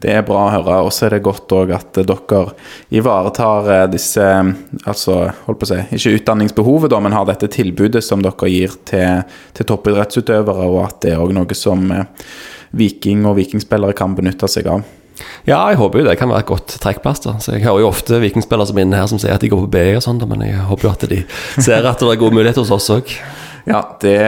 Det 0.00 0.12
er 0.16 0.22
bra 0.24 0.46
å 0.46 0.52
høre. 0.54 0.76
Og 0.86 0.92
så 0.94 1.06
er 1.06 1.16
det 1.16 1.24
godt 1.26 1.52
òg 1.52 1.74
at 1.76 1.98
dere 1.98 2.44
ivaretar 2.96 3.72
eh, 3.74 3.88
disse 3.92 4.24
eh, 4.24 4.52
Altså, 4.88 5.18
holdt 5.44 5.60
på 5.60 5.66
å 5.66 5.70
si, 5.72 5.80
ikke 5.96 6.14
utdanningsbehovet, 6.20 6.90
da, 6.92 7.00
men 7.04 7.12
har 7.12 7.26
dette 7.28 7.50
tilbudet 7.52 8.00
som 8.04 8.22
dere 8.24 8.48
gir 8.48 8.78
til, 8.88 9.26
til 9.56 9.68
toppidrettsutøvere, 9.68 10.70
og 10.70 10.80
at 10.86 11.02
det 11.04 11.12
er 11.12 11.20
òg 11.20 11.34
noe 11.36 11.58
som 11.58 11.84
eh, 11.92 12.08
Viking 12.80 13.24
og 13.26 13.34
vikingspillere 13.40 13.96
kan 13.98 14.14
benytte 14.14 14.46
seg 14.48 14.68
av. 14.70 14.84
Ja, 15.44 15.58
jeg 15.68 15.80
håper 15.80 16.00
jo 16.00 16.06
det 16.06 16.16
kan 16.20 16.30
være 16.30 16.44
et 16.44 16.48
godt 16.48 16.76
trekkplaster. 16.80 17.36
Så 17.42 17.56
jeg 17.56 17.64
hører 17.66 17.82
jo 17.82 17.90
ofte 17.90 18.20
vikingspillere 18.22 18.70
som 18.70 18.78
er 18.78 18.86
inne 18.86 19.00
her 19.00 19.08
som 19.10 19.20
sier 19.20 19.34
at 19.34 19.44
de 19.44 19.50
går 19.52 19.64
på 19.66 19.72
BI 19.74 19.98
og 19.98 20.04
sånn, 20.04 20.22
men 20.30 20.46
jeg 20.46 20.64
håper 20.68 20.86
jo 20.86 20.92
at 20.94 21.06
de 21.10 21.20
ser 21.58 21.84
at 21.84 22.00
det 22.00 22.12
er 22.14 22.20
gode 22.20 22.38
muligheter 22.38 22.62
hos 22.62 22.72
oss 22.78 22.90
òg. 22.94 23.14
Ja, 23.64 23.98
det, 24.00 24.18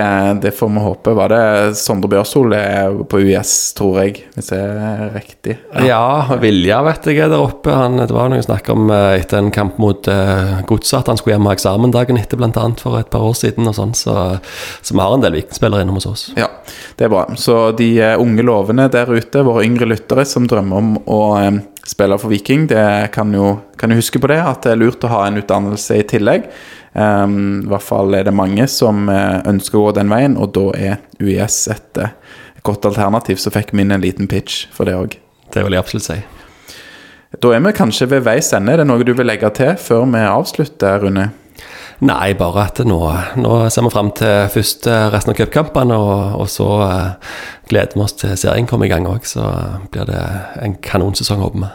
det 0.43 0.51
får 0.57 0.69
vi 0.69 0.83
håpe. 0.85 1.15
Var 1.17 1.33
det 1.33 1.45
Sondre 1.79 2.11
Bjørshol 2.13 2.53
er 2.57 2.99
på 3.09 3.23
UiS, 3.23 3.55
tror 3.79 4.01
jeg, 4.03 4.25
hvis 4.37 4.53
jeg 4.53 4.77
er 4.89 5.15
riktig? 5.15 5.57
Ja, 5.87 6.37
Vilja 6.43 6.83
vet 6.87 7.09
jeg 7.09 7.23
er 7.25 7.33
der 7.33 7.43
oppe. 7.43 7.73
Han, 7.75 8.01
det 8.01 8.13
var 8.15 8.31
noe 8.33 8.45
snakk 8.45 8.69
om 8.73 8.91
eh, 8.93 9.21
etter 9.21 9.41
en 9.41 9.53
kamp 9.55 9.79
mot 9.83 10.09
uh, 10.11 10.61
Godset 10.69 11.01
at 11.03 11.13
han 11.13 11.21
skulle 11.21 11.37
hjem 11.37 11.49
og 11.49 11.53
ha 11.53 11.57
eksamen 11.59 11.95
dagen 11.95 12.21
etter, 12.21 12.41
annet, 12.43 12.83
for 12.83 12.99
et 13.01 13.11
par 13.13 13.25
år 13.27 13.37
siden. 13.39 13.69
og 13.71 13.77
sånn, 13.79 13.95
Så, 13.99 14.17
så 14.83 14.97
vi 14.97 15.03
har 15.03 15.17
en 15.17 15.25
del 15.25 15.39
vikingspillere 15.41 15.87
innom 15.87 16.01
hos 16.01 16.09
oss. 16.11 16.25
Ja, 16.39 16.51
det 16.99 17.09
er 17.09 17.15
bra. 17.15 17.27
Så 17.41 17.59
de 17.79 17.91
eh, 18.01 18.19
unge 18.21 18.45
lovene 18.47 18.89
der 18.93 19.11
ute, 19.11 19.47
våre 19.47 19.65
yngre 19.67 19.89
lyttere 19.95 20.27
som 20.29 20.49
drømmer 20.51 20.83
om 20.83 20.95
å 21.07 21.23
um, 21.41 21.63
spille 21.89 22.19
for 22.21 22.33
Viking. 22.33 22.69
Det 22.71 22.85
kan 23.15 23.33
jo, 23.35 23.57
kan 23.81 23.93
jo 23.93 24.01
huske 24.01 24.21
på 24.23 24.31
det, 24.33 24.41
at 24.43 24.63
det 24.67 24.75
er 24.75 24.83
lurt 24.85 25.05
å 25.07 25.13
ha 25.13 25.27
en 25.27 25.41
utdannelse 25.41 25.99
i 25.99 26.07
tillegg. 26.15 26.49
Um, 26.93 27.63
I 27.65 27.71
hvert 27.73 27.87
fall 27.87 28.13
er 28.15 28.27
det 28.29 28.35
mange 28.37 28.67
som 28.69 29.07
uh, 29.09 29.41
ønsker 29.49 29.79
å 29.79 29.87
gå 29.87 29.95
den 29.97 30.13
veien, 30.13 30.37
og 30.37 30.53
da 30.57 30.67
er 30.77 30.99
UiS 31.23 31.65
et, 31.73 32.01
uh, 32.01 32.13
godt 32.67 32.85
alternativ. 32.89 33.41
Så 33.41 33.53
fikk 33.55 33.73
vi 33.73 33.85
inn 33.85 33.95
en 33.95 34.05
liten 34.05 34.29
pitch 34.29 34.67
for 34.75 34.89
det 34.89 34.97
òg. 34.99 35.17
Det 35.53 35.65
vil 35.65 35.77
jeg 35.77 35.85
absolutt 35.85 36.09
si. 36.09 36.19
Da 37.41 37.55
er 37.57 37.63
vi 37.65 37.73
kanskje 37.77 38.11
ved 38.13 38.27
veis 38.27 38.53
ende. 38.53 38.75
Er 38.75 38.83
det 38.83 38.91
noe 38.91 39.05
du 39.09 39.15
vil 39.17 39.29
legge 39.29 39.49
til 39.57 39.73
før 39.81 40.05
vi 40.13 40.21
avslutter, 40.21 41.01
Rune? 41.01 41.31
Nei, 42.03 42.33
bare 42.35 42.67
at 42.67 42.81
nå, 42.85 42.99
nå 43.39 43.59
ser 43.71 43.87
vi 43.87 43.93
fram 43.95 44.11
til 44.19 44.49
først 44.53 44.89
resten 45.15 45.33
av 45.33 45.39
cupkampene, 45.39 45.97
og, 45.97 46.41
og, 46.43 46.49
så 46.51 46.67
uh, 46.83 47.37
gleder 47.71 47.97
vi 47.97 48.05
oss 48.05 48.19
til 48.21 48.37
serien 48.37 48.69
kommer 48.69 48.91
i 48.91 48.93
gang 48.93 49.09
òg. 49.09 49.25
Så 49.29 49.47
blir 49.95 50.11
det 50.11 50.21
en 50.61 50.77
kanonsesong, 50.85 51.41
håper 51.41 51.65
vi. 51.65 51.73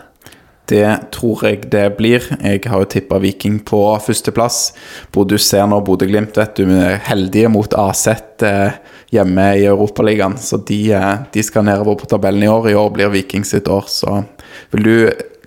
Det 0.67 0.87
tror 1.15 1.45
jeg 1.47 1.69
det 1.71 1.85
blir. 1.95 2.25
Jeg 2.43 2.65
har 2.67 2.81
jo 2.81 2.89
tippa 2.91 3.21
Viking 3.23 3.61
på 3.63 3.79
førsteplass. 4.03 4.57
Du 5.15 5.37
ser 5.39 5.63
nå 5.69 5.79
Bodø-Glimt, 5.85 6.35
vet 6.35 6.59
du, 6.59 6.65
er 6.67 6.99
heldige 7.07 7.47
mot 7.51 7.71
Aset 7.79 8.43
eh, 8.43 8.75
hjemme 9.15 9.45
i 9.61 9.63
Europaligaen. 9.69 10.35
Så 10.41 10.59
de, 10.67 10.81
eh, 10.91 11.23
de, 11.31 11.45
skal 11.45 11.63
nedover 11.69 12.01
på 12.01 12.09
tabellen 12.11 12.43
i 12.43 12.51
år. 12.51 12.69
I 12.71 12.75
år 12.75 12.91
blir 12.97 13.13
Viking 13.15 13.47
sitt 13.47 13.71
år. 13.71 13.87
Så 13.87 14.19
vil 14.75 14.83
du 14.83 14.95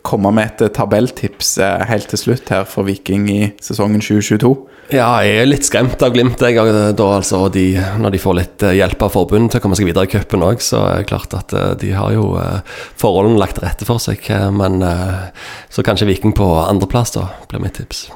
komme 0.06 0.32
med 0.34 0.50
et 0.50 0.74
tabelltips 0.76 1.56
eh, 1.62 1.86
helt 1.90 2.10
til 2.12 2.20
slutt 2.20 2.50
her 2.52 2.66
for 2.68 2.88
Viking 2.88 3.28
i 3.32 3.40
sesongen 3.62 4.02
2022? 4.02 4.52
Ja, 4.90 5.08
jeg 5.22 5.42
er 5.42 5.48
litt 5.48 5.66
skremt 5.68 6.02
av 6.02 6.14
Glimt. 6.14 6.42
Jeg, 6.42 6.58
da, 6.98 7.08
altså, 7.20 7.44
de, 7.52 7.66
når 8.02 8.16
de 8.16 8.22
får 8.22 8.38
litt 8.40 8.66
eh, 8.66 8.76
hjelp 8.80 9.06
av 9.06 9.14
forbundet 9.14 9.54
til 9.54 9.62
å 9.62 9.64
komme 9.66 9.78
seg 9.78 9.90
videre 9.90 10.08
i 10.08 10.12
cupen 10.12 10.46
òg, 10.46 10.62
så 10.64 10.82
er 10.88 11.02
det 11.02 11.10
klart 11.12 11.36
at 11.38 11.54
eh, 11.56 11.74
de 11.80 11.92
har 11.96 12.14
jo 12.16 12.32
forholdene 13.00 13.40
lagt 13.40 13.58
til 13.58 13.68
rette 13.68 13.88
for 13.88 14.02
seg. 14.02 14.24
Men 14.56 14.82
så 15.70 15.84
kanskje 15.86 16.10
Viking 16.10 16.34
på 16.36 16.48
andreplass, 16.64 17.14
da, 17.18 17.28
blir 17.50 17.62
mitt 17.62 17.78
tips. 17.78 18.08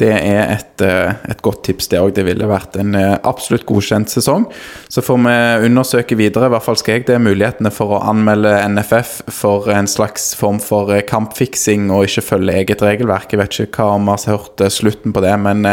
Det 0.00 0.10
er 0.16 0.54
et, 0.54 0.80
eh, 0.80 1.12
et 1.28 1.42
godt 1.44 1.64
tips, 1.66 1.90
det 1.92 1.98
òg. 2.00 2.14
Det 2.16 2.24
ville 2.24 2.48
vært 2.48 2.78
en 2.80 2.94
eh, 2.96 3.18
absolutt 3.28 3.66
godkjent 3.68 4.08
sesong. 4.08 4.46
Så 4.88 5.04
får 5.04 5.18
vi 5.26 5.34
undersøke 5.68 6.16
videre, 6.16 6.48
i 6.48 6.54
hvert 6.54 6.64
fall 6.64 6.78
skal 6.80 6.96
jeg 6.96 7.06
det, 7.10 7.18
mulighetene 7.20 7.72
for 7.74 7.96
å 7.96 8.00
anmelde 8.08 8.54
NFF 8.72 9.12
for 9.36 9.68
en 9.74 9.90
slags 9.90 10.30
form 10.38 10.60
for 10.64 10.94
eh, 10.94 11.04
kampfiksing 11.04 11.90
og 11.92 12.08
ikke 12.08 12.24
følge 12.30 12.56
eget 12.62 12.84
regelverk. 12.86 13.34
Jeg 13.34 13.42
vet 13.42 13.60
ikke 13.66 13.84
hva 13.84 13.98
om 13.98 14.08
vi 14.08 14.16
har 14.16 14.38
hørt 14.38 14.64
slutten 14.72 15.12
på 15.12 15.24
det, 15.24 15.36
men 15.44 15.68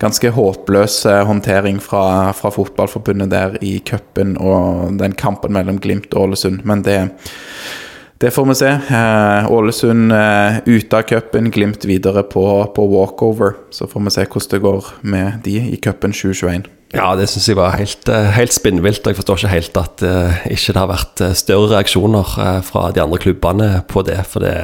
ganske 0.00 0.32
håpløs 0.36 1.02
håndtering 1.28 1.80
fra, 1.82 2.04
fra 2.36 2.52
Fotballforbundet 2.52 3.32
der 3.32 3.56
i 3.64 3.78
cupen 3.86 4.36
og 4.40 4.98
den 5.00 5.16
kampen 5.16 5.56
mellom 5.56 5.80
Glimt 5.80 6.12
og 6.12 6.28
Ålesund. 6.28 6.66
Men 6.68 6.84
det 6.84 6.98
det 8.20 8.30
får 8.30 8.44
vi 8.44 8.54
se. 8.54 8.68
Eh, 8.68 9.52
Ålesund 9.52 10.12
eh, 10.12 10.58
ute 10.66 10.96
av 10.96 11.06
cupen, 11.08 11.50
Glimt 11.50 11.84
videre 11.88 12.22
på, 12.22 12.42
på, 12.76 12.84
walkover. 12.86 13.54
Så 13.72 13.88
får 13.88 14.04
vi 14.04 14.12
se 14.12 14.26
hvordan 14.26 14.50
det 14.52 14.60
går 14.66 14.90
med 15.00 15.40
de 15.46 15.56
i 15.70 15.78
cupen 15.80 16.12
2021. 16.12 16.68
Ja, 16.92 17.14
det 17.16 17.30
syns 17.30 17.48
jeg 17.48 17.56
var 17.56 17.78
helt, 17.78 18.12
eh, 18.12 18.28
helt 18.36 18.52
spinnvilt. 18.52 19.08
Jeg 19.08 19.16
forstår 19.16 19.40
ikke 19.40 19.54
helt 19.54 19.80
at 19.80 20.04
uh, 20.04 20.44
ikke 20.52 20.74
det 20.74 20.82
har 20.82 20.92
vært 20.92 21.24
større 21.38 21.72
reaksjoner 21.72 22.36
fra 22.66 22.90
de 22.92 23.00
andre 23.00 23.22
klubbene 23.24 23.72
på 23.88 24.04
det. 24.04 24.20
For 24.28 24.44
det, 24.44 24.54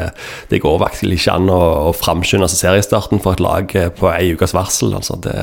det 0.53 0.61
går 0.61 0.83
virkelig 0.85 1.23
ikke 1.23 1.41
an 1.41 1.49
å, 1.49 1.61
å 1.89 1.97
framskynde 1.97 2.53
seriestarten 2.53 3.25
for 3.25 3.39
et 3.39 3.45
lag 3.47 3.73
på 3.73 4.13
ei 4.13 4.35
ukes 4.37 4.53
varsel. 4.59 4.93
Altså, 5.01 5.17
det, 5.25 5.39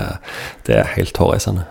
det 0.69 0.84
er 0.84 0.97
helt 0.99 1.17
hårreisende. 1.17 1.65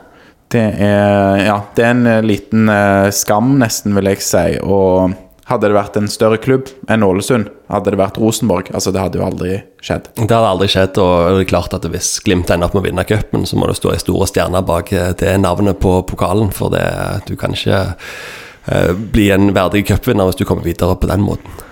Det 0.50 0.70
er, 0.74 1.46
ja, 1.46 1.60
det 1.76 1.84
er 1.86 1.94
en 1.94 2.26
liten 2.26 2.72
skam, 3.14 3.60
nesten, 3.62 3.94
vil 3.94 4.10
jeg 4.10 4.26
si. 4.26 4.48
og 4.60 5.14
hadde 5.52 5.68
det 5.70 5.76
vært 5.76 5.96
en 6.00 6.08
større 6.10 6.38
klubb 6.42 6.70
enn 6.90 7.04
Ålesund, 7.06 7.50
hadde 7.72 7.92
det 7.94 8.00
vært 8.00 8.18
Rosenborg. 8.20 8.70
Altså, 8.74 8.92
det 8.94 9.02
hadde 9.02 9.20
jo 9.20 9.26
aldri 9.26 9.56
skjedd. 9.84 10.08
Det 10.16 10.28
hadde 10.30 10.52
aldri 10.54 10.68
skjedd, 10.72 11.00
og 11.02 11.38
det 11.38 11.44
er 11.44 11.50
klart 11.52 11.76
at 11.76 11.88
hvis 11.92 12.14
Glimt 12.24 12.50
ender 12.52 12.68
opp 12.68 12.76
med 12.76 12.84
å 12.84 12.86
vinne 12.88 13.06
cupen, 13.08 13.46
så 13.48 13.58
må 13.60 13.68
det 13.70 13.78
stå 13.78 13.92
ei 13.94 14.00
store 14.02 14.28
stjerne 14.30 14.64
bak 14.66 14.92
eh, 14.96 15.12
det 15.20 15.34
navnet 15.42 15.80
på 15.82 15.98
pokalen, 16.08 16.52
for 16.54 16.72
det, 16.74 16.84
du 17.28 17.34
kan 17.40 17.56
ikke 17.56 17.82
eh, 17.82 18.92
bli 18.92 19.28
en 19.34 19.52
verdig 19.56 19.86
cupvinner 19.90 20.30
hvis 20.30 20.40
du 20.40 20.46
kommer 20.48 20.66
videre 20.66 20.96
på 20.98 21.10
den 21.10 21.24
måten. 21.26 21.62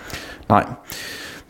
Nei. 0.50 0.64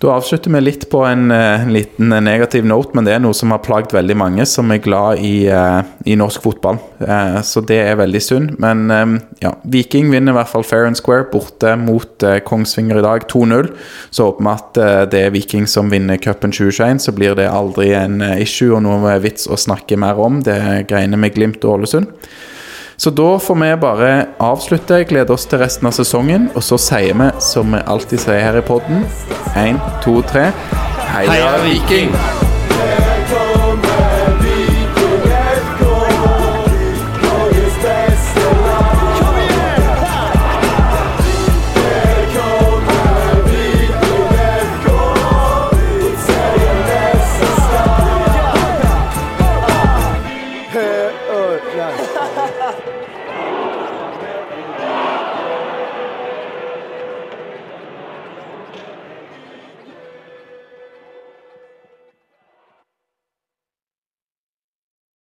Da 0.01 0.15
avslutter 0.17 0.49
vi 0.51 0.61
litt 0.63 0.87
på 0.89 1.03
en, 1.05 1.27
en, 1.31 1.73
liten 1.75 2.09
negativ 2.25 2.65
note, 2.65 2.95
men 2.97 3.05
det 3.05 3.13
er 3.13 3.21
noe 3.21 3.37
som 3.37 3.53
har 3.53 3.61
plagd 3.61 3.93
veldig 3.93 4.15
mange 4.17 4.47
som 4.49 4.73
er 4.73 4.81
glad 4.81 5.21
i, 5.21 5.45
uh, 5.53 5.83
i 6.09 6.15
norsk 6.17 6.41
fotball. 6.41 6.79
Uh, 7.03 7.37
så 7.45 7.61
det 7.69 7.83
er 7.83 7.99
veldig 8.01 8.23
synd. 8.25 8.55
Men 8.65 8.87
um, 8.89 9.19
ja, 9.45 9.53
Viking 9.69 10.09
vinner 10.09 10.33
i 10.33 10.39
hvert 10.39 10.49
fall 10.49 10.65
fair 10.65 10.89
and 10.89 10.97
square 10.97 11.27
borte 11.29 11.75
mot 11.77 12.25
Kongsvinger 12.49 13.03
i 13.03 13.05
dag, 13.05 13.29
2-0. 13.29 13.69
Så 14.09 14.31
håper 14.31 14.47
vi 14.47 14.55
at 14.55 14.81
det 15.13 15.21
er 15.27 15.35
Viking 15.37 15.69
som 15.69 15.93
vinner 15.93 16.17
cupen 16.17 16.55
2021, 16.57 17.05
så 17.05 17.13
blir 17.17 17.37
det 17.37 17.51
aldri 17.53 17.93
en 17.99 18.23
issue 18.41 18.73
og 18.73 18.87
noe 18.89 19.19
vits 19.21 19.51
å 19.53 19.61
snakke 19.61 20.01
mer 20.01 20.17
om. 20.17 20.41
Det 20.49 20.57
greiene 20.89 21.21
med 21.21 21.37
Glimt 21.37 21.61
og 21.67 21.77
Ålesund. 21.77 22.09
Så 23.01 23.11
da 23.11 23.39
får 23.39 23.55
vi 23.55 23.77
bare 23.81 24.27
avslutte, 24.39 25.05
glede 25.09 25.33
oss 25.33 25.47
til 25.49 25.63
resten 25.63 25.89
av 25.89 25.95
sesongen. 25.97 26.51
Og 26.53 26.67
så 26.67 26.77
sier 26.77 27.17
vi, 27.17 27.31
som 27.41 27.73
vi 27.73 27.81
alltid 27.95 28.21
sier 28.27 28.45
her 28.45 28.61
i 28.61 28.67
poden, 28.67 29.07
én, 29.57 29.81
to, 30.05 30.21
tre 30.29 30.51
Heia, 31.09 31.57
Viking! 31.65 32.13